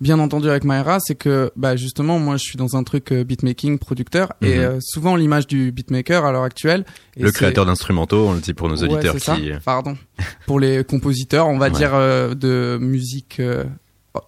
[0.00, 3.24] bien entendu avec Mayra, c'est que, bah, justement, moi, je suis dans un truc euh,
[3.24, 4.60] beatmaking, producteur, et Mhm.
[4.64, 6.84] euh, souvent l'image du beatmaker à l'heure actuelle.
[7.16, 9.34] et le créateur d'instrumentaux, on le dit pour nos Ouais, auditeurs ça.
[9.36, 9.50] qui.
[9.64, 9.96] Pardon.
[10.46, 11.72] Pour les compositeurs, on va Ouais.
[11.72, 13.64] dire euh, de musique euh,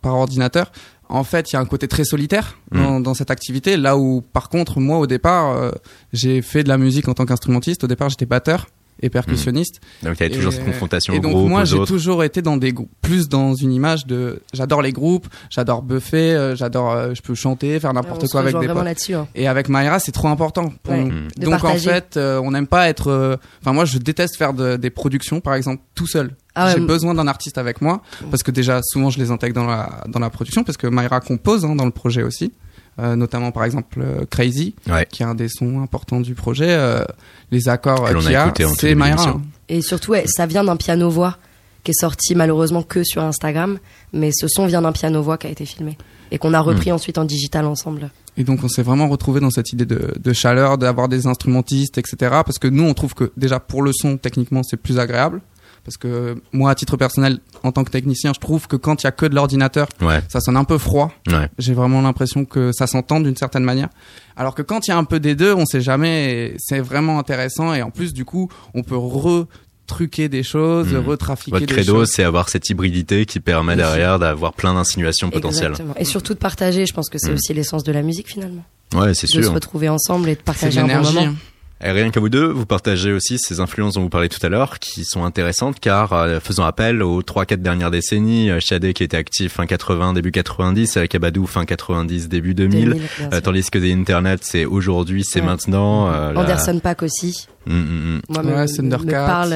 [0.03, 0.73] par ordinateur.
[1.09, 3.03] En fait, il y a un côté très solitaire dans, Mm.
[3.03, 3.77] dans cette activité.
[3.77, 5.71] Là où, par contre, moi, au départ, euh,
[6.13, 7.83] j'ai fait de la musique en tant qu'instrumentiste.
[7.85, 8.67] Au départ, j'étais batteur
[9.03, 9.81] et percussionniste.
[10.03, 12.25] Donc il y avait toujours Et- cette confrontation Et au donc groupe, moi j'ai toujours
[12.25, 16.57] été dans des grou- plus dans une image de j'adore les groupes, j'adore buffer, euh,
[16.57, 19.11] j'adore euh, je peux chanter, faire n'importe quoi avec des potes.
[19.13, 19.27] hein.
[19.35, 21.91] Et avec Mayra c'est trop important pour Ouais, Donc en partager.
[21.91, 25.41] fait euh, on n'aime pas être euh, enfin moi je déteste faire de- des productions
[25.41, 26.35] par exemple tout seul.
[26.55, 29.55] Ah ouais, j'ai besoin d'un artiste avec moi parce que déjà souvent je les intègre
[29.55, 32.53] dans la dans la production parce que Mayra compose hein, dans le projet aussi.
[32.99, 35.07] Euh, notamment par exemple euh, Crazy Ouais.
[35.11, 37.03] qui est un des sons importants du projet euh,
[37.51, 39.41] les accords euh, qu'il y a c'est hein.
[39.69, 41.39] Et surtout, ouais, ça vient d'un piano-voix
[41.85, 43.79] qui est sorti malheureusement que sur Instagram.
[44.13, 45.97] Mais ce son vient d'un piano-voix qui a été filmé.
[46.33, 48.11] Et qu'on a repris ensuite en digital ensemble.
[48.37, 51.99] Et donc on s'est vraiment retrouvé dans cette idée de, de chaleur, d'avoir des instrumentistes,
[51.99, 52.17] etc.
[52.45, 55.41] Parce que nous, on trouve que déjà pour le son, techniquement, c'est plus agréable.
[55.85, 59.07] Parce que moi, à titre personnel, en tant que technicien, je trouve que quand il
[59.07, 60.21] y a que de l'ordinateur, Ouais.
[60.29, 61.13] ça sonne un peu froid.
[61.29, 61.49] Ouais.
[61.59, 63.89] J'ai vraiment l'impression que ça s'entend d'une certaine manière.
[64.37, 66.55] Alors que quand il y a un peu des deux, on sait jamais.
[66.59, 67.73] C'est vraiment intéressant.
[67.75, 71.07] Et en plus, du coup, on peut retruquer des choses, Mhm.
[71.07, 72.11] retrafiquer Votre des credo, choses.
[72.11, 75.71] c'est avoir cette hybridité qui permet derrière d'avoir plein d'insinuations potentielles.
[75.73, 75.95] Exactement.
[75.99, 76.87] Et surtout de partager.
[76.87, 77.35] Je pense que c'est Mm.
[77.35, 78.65] aussi l'essence de la musique finalement.
[78.95, 79.53] Ouais, c'est De se sûr.
[79.53, 81.15] retrouver ensemble et de partager un bon l'énergie.
[81.15, 81.35] moment.
[81.83, 84.51] Et rien qu'à vous deux, vous partagez aussi ces influences dont vous parlez tout à
[84.51, 89.03] l'heure, qui sont intéressantes car euh, faisant appel aux 3-4 dernières décennies, euh, Shadé qui
[89.03, 93.41] était actif fin 80, début 90, avec Abadou fin 90, début 2000, 2000, bien euh,
[93.41, 95.47] tandis que des Internet, c'est aujourd'hui, c'est Ouais.
[95.47, 96.09] maintenant.
[96.13, 97.47] euh, la- Anderson Pack aussi.
[97.67, 98.21] Mm, mm, mm.
[98.29, 99.55] Moi, Ouais, me, parle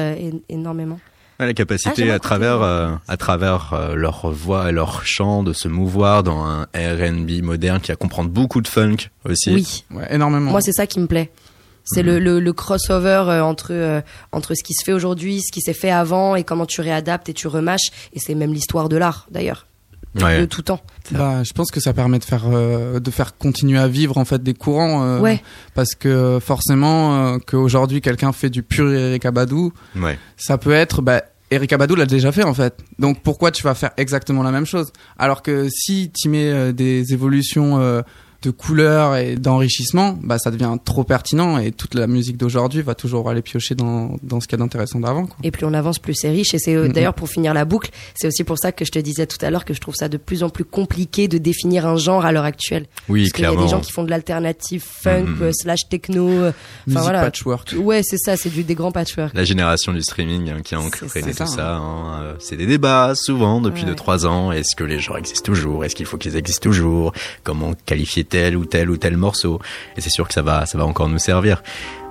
[0.49, 0.99] énormément.
[1.39, 5.05] Ouais, la Ah, capacité j'aime à travers euh, à travers euh, leur voix et leur
[5.05, 8.95] chant de se mouvoir dans un R&B moderne qui va comprendre beaucoup de funk
[9.29, 9.53] aussi.
[9.53, 9.83] Oui.
[9.91, 10.51] Ouais, énormément.
[10.51, 11.29] Moi, c'est ça qui me plaît.
[11.85, 12.09] C'est Mhm.
[12.09, 15.61] le, le, le crossover euh, entre, euh, entre ce qui se fait aujourd'hui, ce qui
[15.61, 17.89] s'est fait avant et comment tu réadaptes et tu remâches.
[18.13, 19.67] Et c'est même l'histoire de l'art, d'ailleurs.
[20.21, 20.39] Ouais.
[20.39, 20.79] De tout temps.
[21.11, 24.23] Bah, je pense que ça permet de faire euh, de faire continuer à vivre en
[24.23, 25.43] fait des courants euh, Ouais.
[25.73, 30.17] parce que forcément euh, qu'aujourd'hui quelqu'un fait du pur Eric Abadou Ouais.
[30.37, 31.21] ça peut être bah
[31.51, 34.65] Eric Abadou l'a déjà fait en fait donc pourquoi tu vas faire exactement la même
[34.65, 34.93] chose?
[35.19, 38.01] Alors que si tu mets euh, des évolutions euh,
[38.45, 42.95] de couleurs et d'enrichissement bah ça devient trop pertinent et toute la musique d'aujourd'hui va
[42.95, 45.35] toujours aller piocher dans dans ce qu'il y a d'intéressant d'avant quoi.
[45.43, 46.53] Et plus on avance, plus c'est riche.
[46.53, 48.99] Et c'est euh, d'ailleurs pour finir la boucle, c'est aussi pour ça que je te
[48.99, 51.85] disais tout à l'heure que je trouve ça de plus en plus compliqué de définir
[51.87, 52.85] un genre à l'heure actuelle.
[53.09, 53.65] Oui, Parce qu'il y a clairement.
[53.65, 56.27] des gens qui font de l'alternative funk euh, slash techno.
[56.29, 56.51] euh,
[56.87, 57.21] musique voilà.
[57.21, 59.33] patchwork Ouais, c'est ça, c'est du des grands patchwork.
[59.33, 60.89] La génération du streaming hein, qui a ça.
[60.97, 61.45] tout C'est ça.
[61.45, 62.35] ça, hein.
[62.39, 63.91] C'est des débats souvent depuis Ouais.
[63.93, 64.51] 2-3 ans.
[64.51, 65.83] Est-ce que les genres existent toujours?
[65.85, 67.13] Est-ce qu'il faut qu'ils existent toujours?
[67.43, 69.61] Comment qualifier tel ou tel ou tel morceau
[69.95, 71.63] Et c'est sûr que ça va, ça va encore nous servir.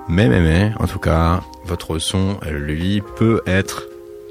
[0.07, 3.83] Mais mais mais, en tout cas, votre son, lui, peut être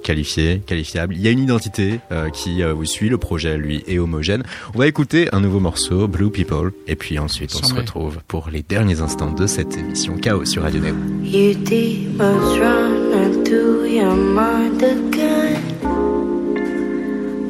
[0.02, 1.14] qualifié, qualifiable.
[1.14, 4.42] Il y a une identité euh, qui euh, vous suit, le projet lui est homogène.
[4.74, 8.50] On va écouter un nouveau morceau, Blue People, et puis ensuite on se retrouve pour
[8.50, 10.94] les derniers instants de cette émission Chaos sur Radio Neo.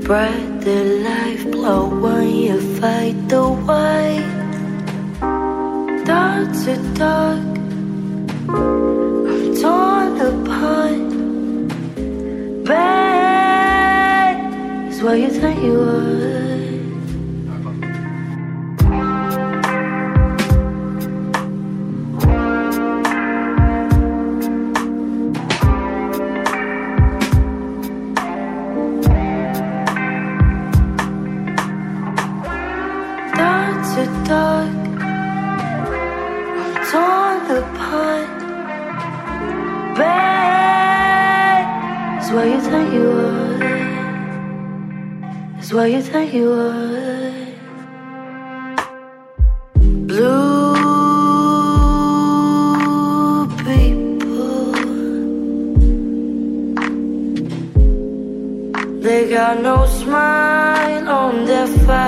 [0.04, 4.20] Bright the life blow when you fight the way.
[6.04, 7.40] Dark to dark,
[8.50, 11.08] I'm torn apart.
[12.66, 14.36] Bad
[14.92, 16.24] is what you think you are.
[22.20, 22.63] dark
[33.94, 34.74] dark.
[36.58, 38.38] I'm torn apart.
[39.98, 41.64] Bad
[42.20, 43.62] is what you think you are.
[45.60, 47.32] Is what you think you are.
[50.10, 50.74] Blue
[53.68, 54.72] people.
[59.04, 62.03] They got no smile on their face.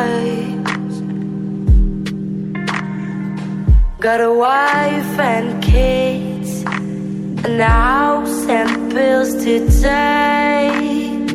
[4.07, 11.26] Got a wife and kids, and a house and bills to take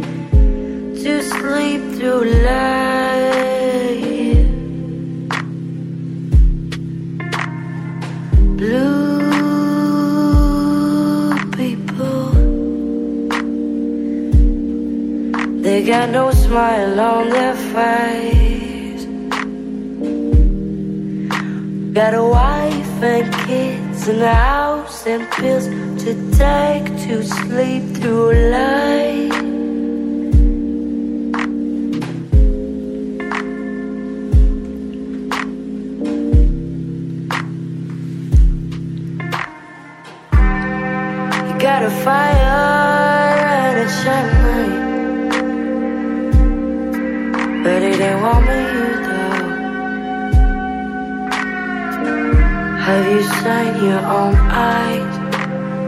[1.04, 3.28] to sleep through life.
[8.62, 9.20] Blue
[11.60, 12.32] people,
[15.62, 18.41] they got no smile on their face.
[22.02, 25.68] Got a wife and kids and a house and pills
[26.04, 29.41] to take to sleep through life.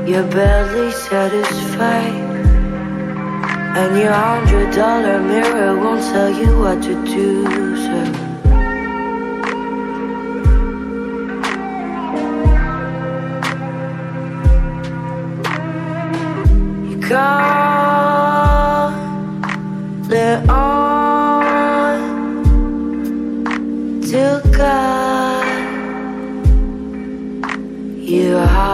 [0.06, 2.34] You're barely satisfied.
[3.76, 7.46] And your hundred dollar mirror won't tell you what to do,
[7.78, 8.04] so.
[16.90, 18.92] You call
[20.12, 22.00] it on
[24.02, 25.48] till God
[28.02, 28.73] you out.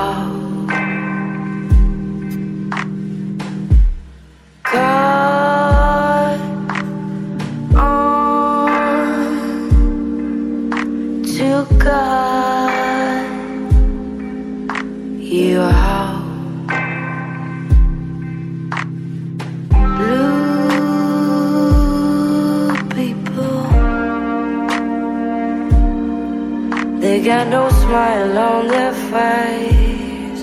[27.89, 30.41] Smile on their face.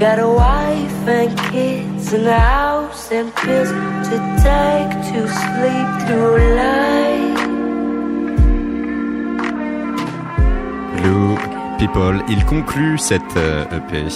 [0.00, 3.70] Got a wife and kids and a house and pills
[4.08, 7.42] to take to sleep through life.
[10.96, 11.36] Blue
[11.78, 14.08] People, il conclut cette euh, EP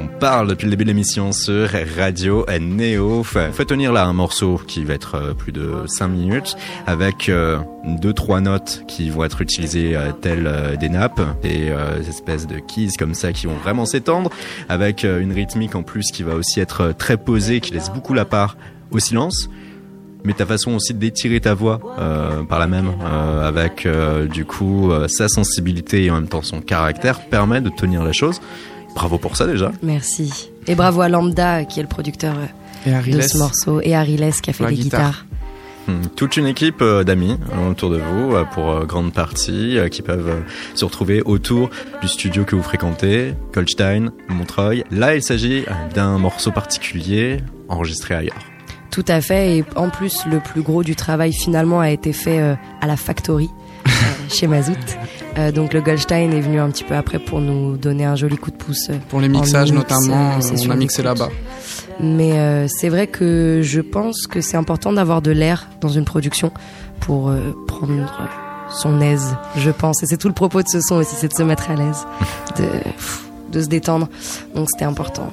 [0.00, 3.22] euh, dont on parle depuis le début de l'émission sur Radio Neo.
[3.22, 7.28] Fait, fait tenir là un morceau qui va être euh, plus de 5 minutes avec
[7.28, 11.72] euh, deux trois notes qui vont être utilisées euh, telles euh, des nappes, des
[12.08, 14.30] espèces de keys comme ça qui vont vraiment s'étendre
[14.68, 18.24] avec une rythmique en plus qui va aussi être très posée, qui laisse beaucoup la
[18.24, 18.56] part
[18.90, 19.48] au silence
[20.22, 21.80] mais ta façon aussi d'étirer ta voix
[22.48, 22.90] par la même
[23.42, 23.88] avec
[24.30, 28.40] du coup sa sensibilité et en même temps son caractère permet de tenir la chose.
[28.94, 29.72] Bravo pour ça déjà.
[29.82, 30.50] Merci.
[30.66, 32.34] Et bravo à Lambda qui est le producteur
[32.86, 35.00] Et Harry de ce morceau et Harry Less qui a fait La les guitare.
[35.00, 35.26] guitares.
[35.88, 40.02] Hmm, Toute une équipe euh, d'amis euh, autour de vous euh, pour grande partie qui
[40.02, 40.42] peuvent
[40.74, 41.70] se retrouver autour
[42.02, 44.84] du studio que vous fréquentez, Goldstein, Montreuil.
[44.90, 45.64] Là, il s'agit
[45.94, 47.38] d'un morceau particulier
[47.68, 48.44] enregistré ailleurs.
[48.90, 49.56] Tout à fait.
[49.58, 52.40] Et en plus, le plus gros du travail finalement a été fait
[52.80, 53.48] à la factory
[54.28, 54.74] chez Mazout.
[55.38, 58.36] Euh, donc le Goldstein est venu un petit peu après pour nous donner un joli
[58.36, 58.88] coup de pouce.
[58.90, 61.28] euh, Pour les mixages mix, notamment, euh, on a mixé là-bas.
[62.00, 66.04] Mais euh, c'est vrai que je pense que c'est important d'avoir de l'air dans une
[66.04, 66.50] production
[67.00, 68.28] pour euh, prendre
[68.70, 70.02] son aise, je pense.
[70.02, 72.06] Et c'est tout le propos de ce son aussi, c'est de se mettre à l'aise,
[72.58, 72.64] de,
[73.52, 74.08] de se détendre.
[74.54, 75.30] Donc c'était important.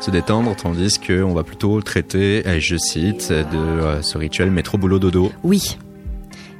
[0.00, 4.78] se détendre, tandis que on va plutôt traiter, je cite, de euh, ce rituel métro
[4.78, 5.32] boulot dodo.
[5.42, 5.78] Oui,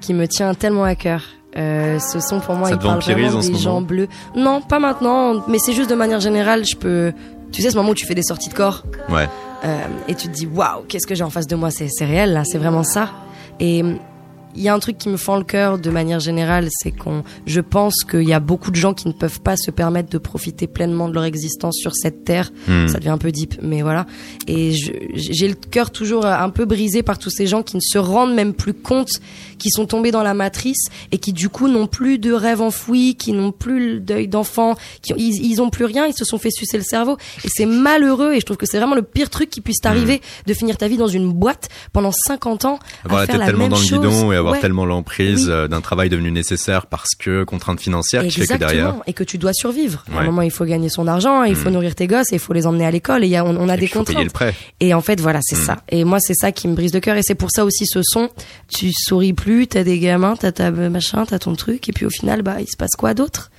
[0.01, 1.22] qui me tient tellement à cœur.
[1.57, 2.77] Euh, ce son pour moi, Ça
[3.15, 4.09] vraiment des moment gens bleus.
[4.35, 7.13] Non, pas maintenant, mais c'est juste de manière générale, je peux.
[7.53, 9.29] Tu sais, ce moment où tu fais des sorties de corps Ouais.
[9.65, 9.77] euh,
[10.09, 12.33] et tu te dis waouh, qu'est-ce que j'ai en face de moi, c'est c'est réel
[12.33, 13.11] là, c'est vraiment ça.
[13.61, 13.85] Et
[14.55, 17.23] il y a un truc qui me fend le cœur de manière générale, c'est qu'on,
[17.47, 20.19] je pense qu'il y a beaucoup de gens qui ne peuvent pas se permettre de
[20.19, 22.51] profiter pleinement de leur existence sur cette terre.
[22.69, 22.89] Hmm.
[22.89, 24.07] Ça devient un peu deep, mais voilà.
[24.47, 24.73] Et
[25.15, 28.35] j'ai le cœur toujours un peu brisé par tous ces gens qui ne se rendent
[28.35, 29.11] même plus compte,
[29.59, 33.15] qui sont tombés dans la matrice et qui du coup n'ont plus de rêves enfouis,
[33.15, 36.39] qui n'ont plus le deuil d'enfant, qui ils, ils ont plus rien, ils se sont
[36.39, 37.17] fait sucer le cerveau.
[37.45, 38.35] Et c'est malheureux.
[38.35, 40.89] Et je trouve que c'est vraiment le pire truc qui puisse t'arriver de finir ta
[40.89, 42.79] vie dans une boîte pendant 50 ans
[43.09, 44.01] à faire la même dans le chose.
[44.01, 44.61] guidon et avoir Ouais.
[44.61, 45.53] tellement l'emprise Oui.
[45.53, 48.95] euh, d'un travail devenu nécessaire parce que contrainte financière qui fait que derrière.
[49.07, 50.05] Et que tu dois survivre.
[50.11, 50.20] À Ouais.
[50.22, 51.72] un moment, il faut gagner son argent, il faut Mm.
[51.72, 53.76] nourrir tes gosses, il faut les emmener à l'école, et y a, on, on a
[53.76, 54.16] Et des contraintes.
[54.16, 54.55] payer le prêt.
[54.80, 55.64] Et en fait, voilà, c'est Mm.
[55.64, 55.76] ça.
[55.88, 58.01] Et moi, c'est ça qui me brise le cœur, et c'est pour ça aussi ce
[58.03, 58.28] son.
[58.68, 62.11] Tu souris plus, t'as des gamins, t'as ta machin, t'as ton truc, et puis au
[62.11, 63.51] final, bah, il se passe quoi d'autre?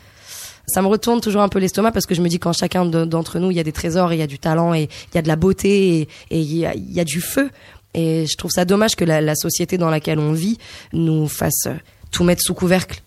[0.65, 3.03] Ça me retourne toujours un peu l'estomac parce que je me dis qu'en chacun de-
[3.03, 5.15] d'entre nous, il y a des trésors, et il y a du talent, et il
[5.15, 7.49] y a de la beauté, et, et il, y a, il y a du feu.
[7.93, 10.57] Et je trouve ça dommage que la, la société dans laquelle on vit
[10.93, 11.75] nous fasse euh,
[12.11, 13.01] tout mettre sous couvercle.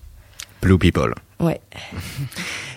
[0.63, 1.15] Blue People.
[1.41, 1.61] Ouais.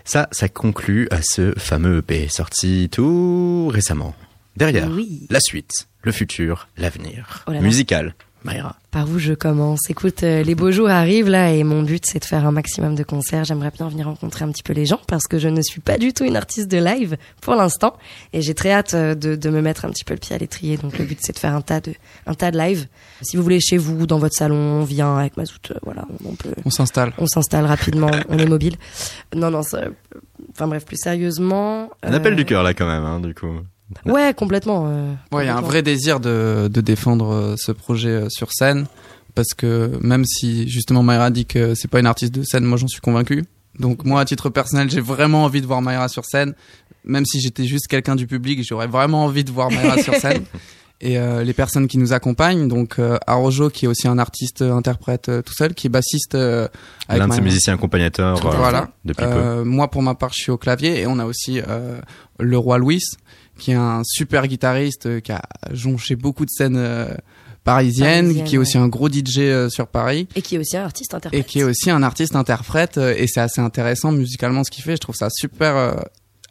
[0.05, 4.15] Ça, ça conclut à ce fameux EP sorti tout récemment.
[4.57, 5.27] Derrière, Oui.
[5.29, 7.45] la suite, le futur, l'avenir.
[7.47, 7.51] Oh.
[7.51, 8.75] Musical, Mayra.
[8.91, 12.19] Par où je commence Écoute, euh, les beaux jours arrivent là et mon but c'est
[12.19, 13.43] de faire un maximum de concerts.
[13.43, 15.97] J'aimerais bien venir rencontrer un petit peu les gens parce que je ne suis pas
[15.97, 17.95] du tout une artiste de live pour l'instant
[18.33, 20.39] et j'ai très hâte euh, de, de me mettre un petit peu le pied à
[20.39, 20.77] l'étrier.
[20.77, 21.93] Donc le but c'est de faire un tas de
[22.25, 22.87] un tas de live.
[23.21, 25.71] Si vous voulez chez vous, dans votre salon, on vient avec Mazout.
[25.71, 26.53] euh, voilà, on, on peut.
[26.65, 27.13] On s'installe.
[27.17, 28.09] On s'installe rapidement.
[28.29, 28.75] on est mobile.
[29.35, 29.81] Non non, ça,
[30.51, 31.89] enfin bref, plus sérieusement.
[32.03, 33.47] Un euh, appel du cœur là quand même, hein, du coup.
[34.05, 34.85] Ouais, complètement.
[34.87, 38.29] euh, Ouais, il y a un vrai désir de, de défendre euh, ce projet euh,
[38.29, 38.85] sur scène
[39.35, 42.77] parce que même si justement Mayra dit que c'est pas une artiste de scène, moi
[42.77, 43.45] j'en suis convaincu.
[43.79, 46.53] Donc moi à titre personnel, j'ai vraiment envie de voir Mayra sur scène,
[47.05, 50.43] même si j'étais juste quelqu'un du public, j'aurais vraiment envie de voir Mayra sur scène.
[51.01, 54.61] Et euh, les personnes qui nous accompagnent, donc euh, Arojo qui est aussi un artiste
[54.61, 56.67] interprète euh, tout seul, qui est bassiste euh,
[57.07, 58.89] avec L'un de ses musiciens accompagnateurs euh, Voilà.
[59.05, 59.63] depuis peu.
[59.63, 62.01] Moi, pour ma part, je suis au clavier et on a aussi euh,
[62.37, 62.99] le roi Louis,
[63.59, 65.41] qui est un super guitariste euh, qui a
[65.71, 67.13] jonché beaucoup de scènes euh,
[67.63, 68.83] parisiennes, qui est aussi ouais.
[68.83, 71.39] un gros DJ euh, sur Paris Et qui est aussi un artiste interprète.
[71.39, 74.93] et qui est aussi un artiste interprète et c'est assez intéressant musicalement ce qu'il fait.
[74.93, 75.75] Je trouve ça super.
[75.75, 75.93] euh,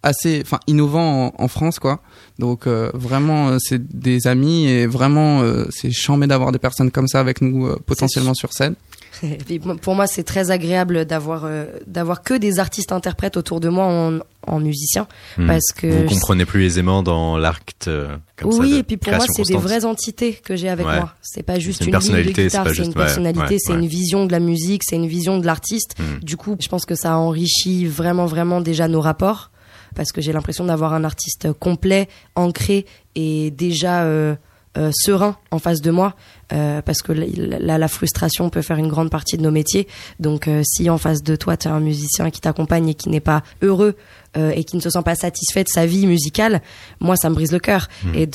[0.04, 2.00] assez enfin innovant en, en France quoi
[2.38, 7.08] donc euh, vraiment euh, c'est des amis et vraiment c'est chambé d'avoir des personnes comme
[7.08, 8.76] ça avec nous potentiellement sur scène
[9.22, 13.36] Et puis, moi- pour moi, c'est très agréable d'avoir euh, d'avoir que des artistes interprètes
[13.36, 15.06] autour de moi en, en musicien,
[15.36, 15.46] Hmm.
[15.46, 19.12] parce que Vous comprenez plus aisément dans l'acte euh, ça oui, de et puis pour
[19.14, 20.96] moi, c'est des vraies entités que j'ai avec Ouais.
[20.96, 21.14] moi.
[21.22, 23.86] C'est pas juste une une, ligne de personnalité, c'est une ouais, personnalité, ouais, c'est une
[23.86, 25.96] vision de la musique, c'est une vision de l'artiste.
[25.98, 26.18] Hmm.
[26.24, 29.50] Du coup, je pense que ça enrichit vraiment, vraiment déjà nos rapports,
[29.94, 34.34] parce que j'ai l'impression d'avoir un artiste complet, ancré et déjà euh,
[34.76, 36.14] euh, serein en face de moi,
[36.52, 39.88] euh, parce que la, la- frustration peut faire une grande partie de nos métiers.
[40.20, 43.08] Donc, euh, si en face de toi, tu as un musicien qui t'accompagne et qui
[43.08, 43.96] n'est pas heureux
[44.36, 46.60] euh, et qui ne se sent pas satisfait de sa vie musicale,
[47.00, 47.88] moi, ça me brise le cœur.
[48.04, 48.14] Hmm.
[48.14, 48.26] Et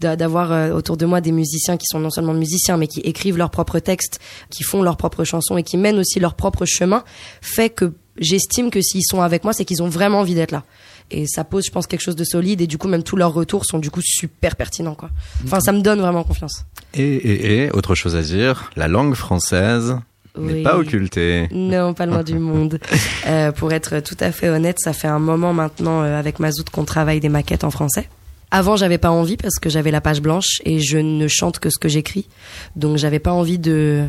[0.00, 3.38] d'avoir euh, autour de moi des musiciens qui sont non seulement musiciens, mais qui écrivent
[3.38, 4.20] leurs propres textes,
[4.50, 7.02] qui font leurs propres chansons et qui mènent aussi leur propre chemin,
[7.40, 10.64] fait que j'estime que s'ils sont avec moi, c'est qu'ils ont vraiment envie d'être là.
[11.10, 12.60] Et ça pose, je pense, quelque chose de solide.
[12.60, 15.10] Et du coup, même tous leurs retours sont du coup super pertinents, quoi.
[15.44, 16.66] Enfin, ça me donne vraiment confiance.
[16.94, 19.96] Et, et, et, autre chose à dire, la langue française
[20.36, 21.48] n'est pas occultée.
[21.52, 22.78] Non, pas loin du monde.
[23.26, 26.68] Euh, pour être tout à fait honnête, ça fait un moment maintenant euh, avec Mazout
[26.70, 28.08] qu'on travaille des maquettes en français.
[28.50, 31.68] Avant, j'avais pas envie parce que j'avais la page blanche et je ne chante que
[31.68, 32.28] ce que j'écris.
[32.76, 34.08] Donc, j'avais pas envie de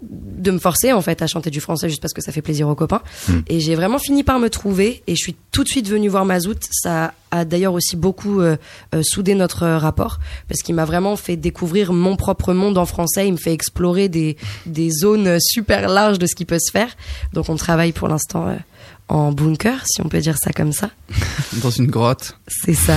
[0.00, 2.68] de me forcer en fait à chanter du français juste parce que ça fait plaisir
[2.68, 3.02] aux copains.
[3.28, 3.38] Mm.
[3.48, 6.24] Et j'ai vraiment fini par me trouver et je suis tout de suite venue voir
[6.24, 6.58] Mazout.
[6.70, 8.56] Ça a d'ailleurs aussi beaucoup euh,
[8.94, 12.86] euh, soudé notre euh, rapport parce qu'il m'a vraiment fait découvrir mon propre monde en
[12.86, 13.26] français.
[13.26, 14.36] Il me fait explorer des,
[14.66, 16.90] des zones super larges de ce qui peut se faire.
[17.32, 18.56] Donc on travaille pour l'instant
[19.08, 20.90] en bunker, si on peut dire ça comme ça.
[21.62, 22.96] dans une grotte C'est ça.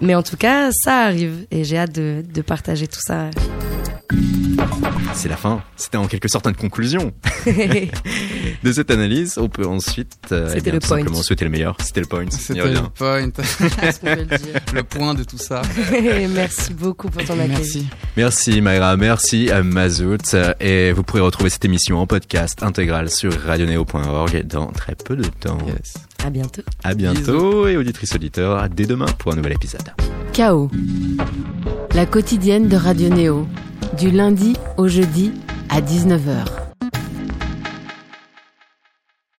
[0.00, 3.30] Mais en tout cas, ça arrive et j'ai hâte de, de partager tout ça.
[5.14, 5.62] C'est la fin.
[5.76, 7.12] C'était en quelque sorte une conclusion
[8.62, 9.38] de cette analyse.
[9.38, 10.98] On peut ensuite euh, eh bien, le tout point.
[10.98, 11.76] simplement souhaiter le meilleur.
[11.80, 12.24] C'était le point.
[12.30, 15.62] C'était le point peut le dire le point de tout ça
[16.34, 17.48] Merci beaucoup pour ton accueil.
[17.48, 17.86] merci
[18.16, 20.36] Merci Mayra, merci à Mazout.
[20.60, 25.24] Et vous pourrez retrouver cette émission en podcast intégral sur radioneo.org dans très peu de
[25.24, 25.58] temps.
[25.66, 26.62] yes À bientôt.
[26.82, 29.92] À bientôt et auditrice auditeur, dès demain pour un nouvel épisode.
[30.32, 30.68] Chaos.
[31.94, 33.46] La quotidienne de Radio Néo.
[33.96, 35.30] Du lundi au jeudi
[35.68, 36.65] à 19h.